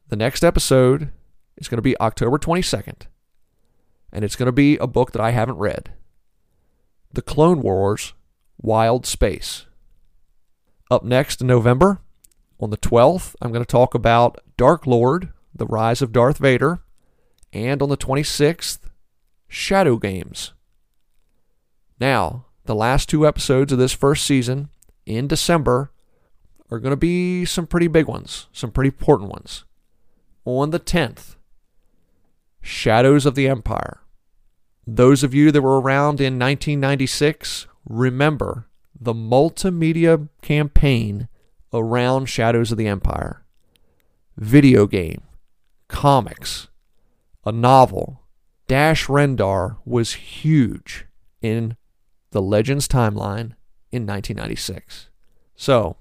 The 0.08 0.16
next 0.16 0.44
episode 0.44 1.10
is 1.56 1.66
going 1.66 1.78
to 1.78 1.82
be 1.82 1.98
October 2.00 2.38
22nd, 2.38 3.06
and 4.12 4.24
it's 4.24 4.37
going 4.37 4.46
to 4.46 4.52
be 4.52 4.76
a 4.76 4.87
book 4.87 5.12
that 5.12 5.20
I 5.20 5.30
haven't 5.30 5.56
read 5.56 5.92
The 7.12 7.22
Clone 7.22 7.62
Wars 7.62 8.12
Wild 8.58 9.06
Space. 9.06 9.66
Up 10.90 11.02
next 11.02 11.40
in 11.40 11.46
November, 11.48 12.00
on 12.64 12.70
the 12.70 12.77
12th, 12.79 13.37
I'm 13.40 13.53
going 13.53 13.64
to 13.64 13.70
talk 13.70 13.94
about 13.94 14.40
Dark 14.57 14.87
Lord, 14.87 15.29
The 15.55 15.66
Rise 15.66 16.03
of 16.03 16.12
Darth 16.12 16.38
Vader 16.38 16.80
and 17.53 17.82
on 17.82 17.91
the 17.91 17.97
26th, 17.97 18.78
Shadow 19.47 19.97
Games. 19.97 20.53
Now, 22.01 22.47
the 22.64 22.74
last 22.74 23.09
two 23.09 23.26
episodes 23.26 23.70
of 23.70 23.78
this 23.78 23.93
first 23.93 24.24
season 24.24 24.70
in 25.07 25.28
December 25.28 25.93
are 26.70 26.80
going 26.80 26.91
to 26.91 26.97
be 26.97 27.45
some 27.45 27.66
pretty 27.66 27.86
big 27.86 28.07
ones, 28.07 28.49
some 28.53 28.72
pretty 28.72 28.88
important 28.88 29.30
ones. 29.30 29.64
On 30.47 30.70
the 30.70 30.80
10th, 30.80 31.36
Shadows 32.61 33.26
of 33.26 33.34
the 33.34 33.47
Empire. 33.47 34.01
Those 34.86 35.22
of 35.22 35.34
you 35.34 35.53
that 35.53 35.62
were 35.62 35.80
around 35.80 36.20
in 36.20 36.38
1996 36.38 37.66
remember 37.86 38.66
the 38.99 39.12
multimedia 39.12 40.28
campaign 40.41 41.28
around 41.75 42.27
Shadows 42.27 42.72
of 42.72 42.79
the 42.79 42.87
Empire. 42.87 43.45
Video 44.37 44.87
game, 44.87 45.22
comics, 45.89 46.68
a 47.45 47.53
novel, 47.53 48.22
Dash 48.66 49.07
Rendar 49.07 49.77
was 49.85 50.14
huge 50.14 51.07
in 51.43 51.77
the 52.31 52.41
Legends 52.41 52.89
timeline 52.89 53.53
in 53.93 54.07
1996. 54.07 55.11
So 55.55 55.97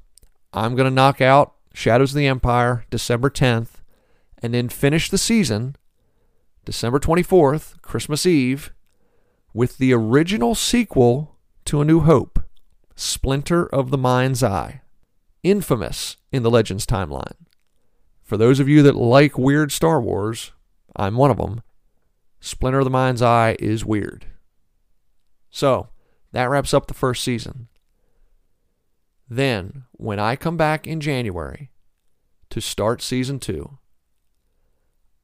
I'm 0.54 0.76
going 0.76 0.90
to 0.90 0.96
knock 0.96 1.20
out 1.20 1.56
Shadows 1.74 2.12
of 2.12 2.18
the 2.18 2.28
Empire 2.28 2.86
December 2.90 3.30
10th 3.30 3.82
and 4.42 4.54
then 4.54 4.70
finish 4.70 5.10
the 5.10 5.18
season 5.18 5.76
December 6.66 7.00
24th, 7.00 7.82
Christmas 7.82 8.26
Eve, 8.26 8.72
with 9.54 9.78
the 9.78 9.94
original 9.94 10.56
sequel 10.56 11.36
to 11.66 11.82
A 11.82 11.86
New 11.86 12.02
Hope, 12.02 12.40
Splinter 12.96 13.66
of 13.66 13.90
the 13.90 13.98
Mind's 13.98 14.42
Eye, 14.42 14.82
infamous 15.44 16.18
in 16.32 16.44
the 16.44 16.50
Legends 16.50 16.86
timeline. 16.86 17.36
For 18.24 18.38
those 18.38 18.60
of 18.60 18.70
you 18.70 18.82
that 18.84 18.96
like 18.96 19.38
weird 19.38 19.72
Star 19.72 20.02
Wars, 20.02 20.52
I'm 20.96 21.18
one 21.18 21.30
of 21.30 21.38
them. 21.38 21.62
Splinter 22.40 22.80
of 22.80 22.86
the 22.86 22.90
Mind's 22.90 23.22
Eye 23.22 23.56
is 23.60 23.86
weird. 23.86 24.26
So, 25.50 25.90
that 26.32 26.50
wraps 26.50 26.74
up 26.74 26.88
the 26.88 26.94
first 26.94 27.24
season. 27.24 27.68
Then, 29.30 29.84
when 29.92 30.20
I 30.20 30.36
come 30.36 30.58
back 30.58 30.88
in 30.88 31.00
January 31.00 31.70
to 32.50 32.60
start 32.60 33.02
season 33.02 33.40
two, 33.40 33.78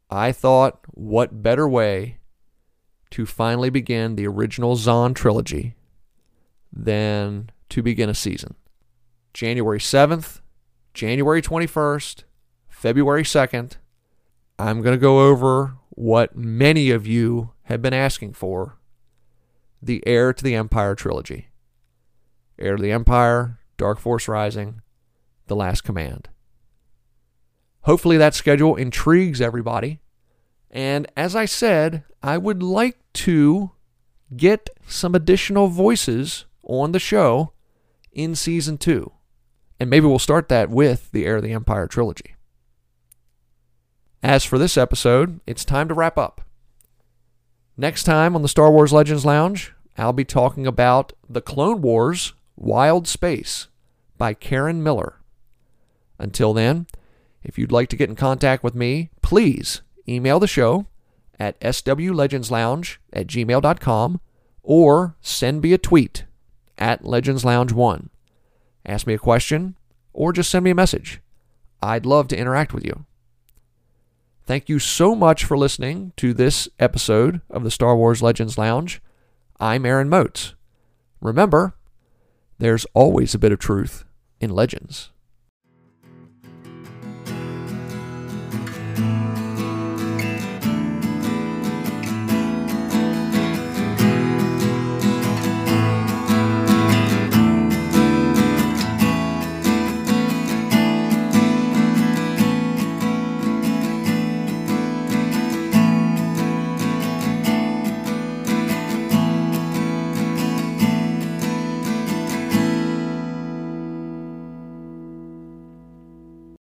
I 0.10 0.32
thought, 0.32 0.80
what 0.88 1.44
better 1.44 1.68
way 1.68 2.18
to 3.12 3.26
finally 3.26 3.70
begin 3.70 4.16
the 4.16 4.28
original 4.28 4.76
Zahn 4.76 5.14
trilogy 5.14 5.76
than 6.72 7.52
to 7.70 7.82
begin 7.84 8.10
a 8.10 8.16
season? 8.16 8.56
January 9.40 9.80
7th, 9.80 10.42
January 10.94 11.42
21st, 11.42 12.24
February 12.68 13.24
2nd, 13.24 13.78
I'm 14.60 14.82
going 14.82 14.94
to 14.94 15.02
go 15.02 15.30
over 15.30 15.76
what 15.92 16.36
many 16.36 16.92
of 16.92 17.08
you 17.08 17.54
have 17.64 17.82
been 17.82 17.94
asking 17.94 18.34
for 18.34 18.80
the 19.82 20.04
Heir 20.06 20.34
to 20.34 20.44
the 20.44 20.56
Empire 20.56 20.94
trilogy. 20.94 21.48
Heir 22.58 22.76
to 22.76 22.84
the 22.84 22.92
Empire, 22.92 23.60
Dark 23.78 23.98
Force 23.98 24.28
Rising, 24.28 24.82
The 25.48 25.56
Last 25.56 25.86
Command. 25.86 26.28
Hopefully, 27.84 28.18
that 28.18 28.36
schedule 28.36 28.76
intrigues 28.76 29.40
everybody. 29.40 30.02
And 30.70 31.10
as 31.16 31.34
I 31.34 31.46
said, 31.46 32.04
I 32.22 32.38
would 32.38 32.62
like 32.62 32.98
to 33.14 33.72
get 34.36 34.70
some 34.86 35.16
additional 35.16 35.70
voices 35.70 36.44
on 36.62 36.92
the 36.92 37.00
show 37.00 37.54
in 38.12 38.36
season 38.36 38.78
two. 38.78 39.14
And 39.80 39.90
maybe 39.90 40.06
we'll 40.06 40.20
start 40.20 40.50
that 40.50 40.70
with 40.70 41.12
the 41.12 41.26
Heir 41.26 41.38
of 41.38 41.44
the 41.44 41.54
Empire 41.54 41.88
trilogy. 41.88 42.36
As 44.22 44.44
for 44.44 44.58
this 44.58 44.78
episode, 44.78 45.40
it's 45.48 45.64
time 45.64 45.88
to 45.88 45.94
wrap 45.94 46.18
up. 46.18 46.42
Next 47.78 48.04
time 48.04 48.36
on 48.36 48.42
the 48.42 48.50
Star 48.50 48.70
Wars 48.72 48.92
Legends 48.92 49.26
Lounge, 49.26 49.74
I'll 49.98 50.12
be 50.12 50.26
talking 50.26 50.68
about 50.68 51.14
The 51.30 51.42
Clone 51.42 51.82
Wars 51.82 52.34
Wild 52.58 53.08
Space 53.08 53.68
by 54.18 54.34
Karen 54.34 54.84
Miller. 54.84 55.16
Until 56.18 56.54
then, 56.54 56.88
if 57.42 57.58
you'd 57.58 57.72
like 57.72 57.88
to 57.90 57.96
get 57.96 58.10
in 58.10 58.18
contact 58.18 58.64
with 58.64 58.76
me, 58.76 59.10
please 59.22 59.82
email 60.08 60.40
the 60.40 60.48
show 60.48 60.88
at 61.40 61.60
swlegendslounge 61.62 62.98
at 63.14 63.28
gmail.com 63.28 64.20
or 64.62 65.16
send 65.22 65.62
me 65.62 65.72
a 65.72 65.78
tweet 65.78 66.26
at 66.78 67.04
legendslounge1. 67.04 68.10
Ask 68.86 69.08
me 69.08 69.14
a 69.14 69.20
question 69.20 69.76
or 70.14 70.34
just 70.34 70.50
send 70.50 70.64
me 70.64 70.72
a 70.72 70.76
message. 70.76 71.22
I'd 71.82 72.06
love 72.06 72.28
to 72.30 72.38
interact 72.38 72.74
with 72.74 72.86
you. 72.86 73.06
Thank 74.46 74.68
you 74.68 74.80
so 74.80 75.14
much 75.14 75.46
for 75.46 75.58
listening 75.58 76.12
to 76.18 76.34
this 76.34 76.68
episode 76.80 77.42
of 77.50 77.64
the 77.64 77.72
Star 77.72 77.96
Wars 77.96 78.22
Legends 78.22 78.58
Lounge. 78.58 79.00
I'm 79.60 79.86
Aaron 79.86 80.10
Moats. 80.10 80.56
Remember, 81.22 81.76
there's 82.58 82.88
always 82.94 83.36
a 83.36 83.40
bit 83.40 83.52
of 83.52 83.60
truth 83.60 84.06
in 84.40 84.50
legends. 84.50 85.12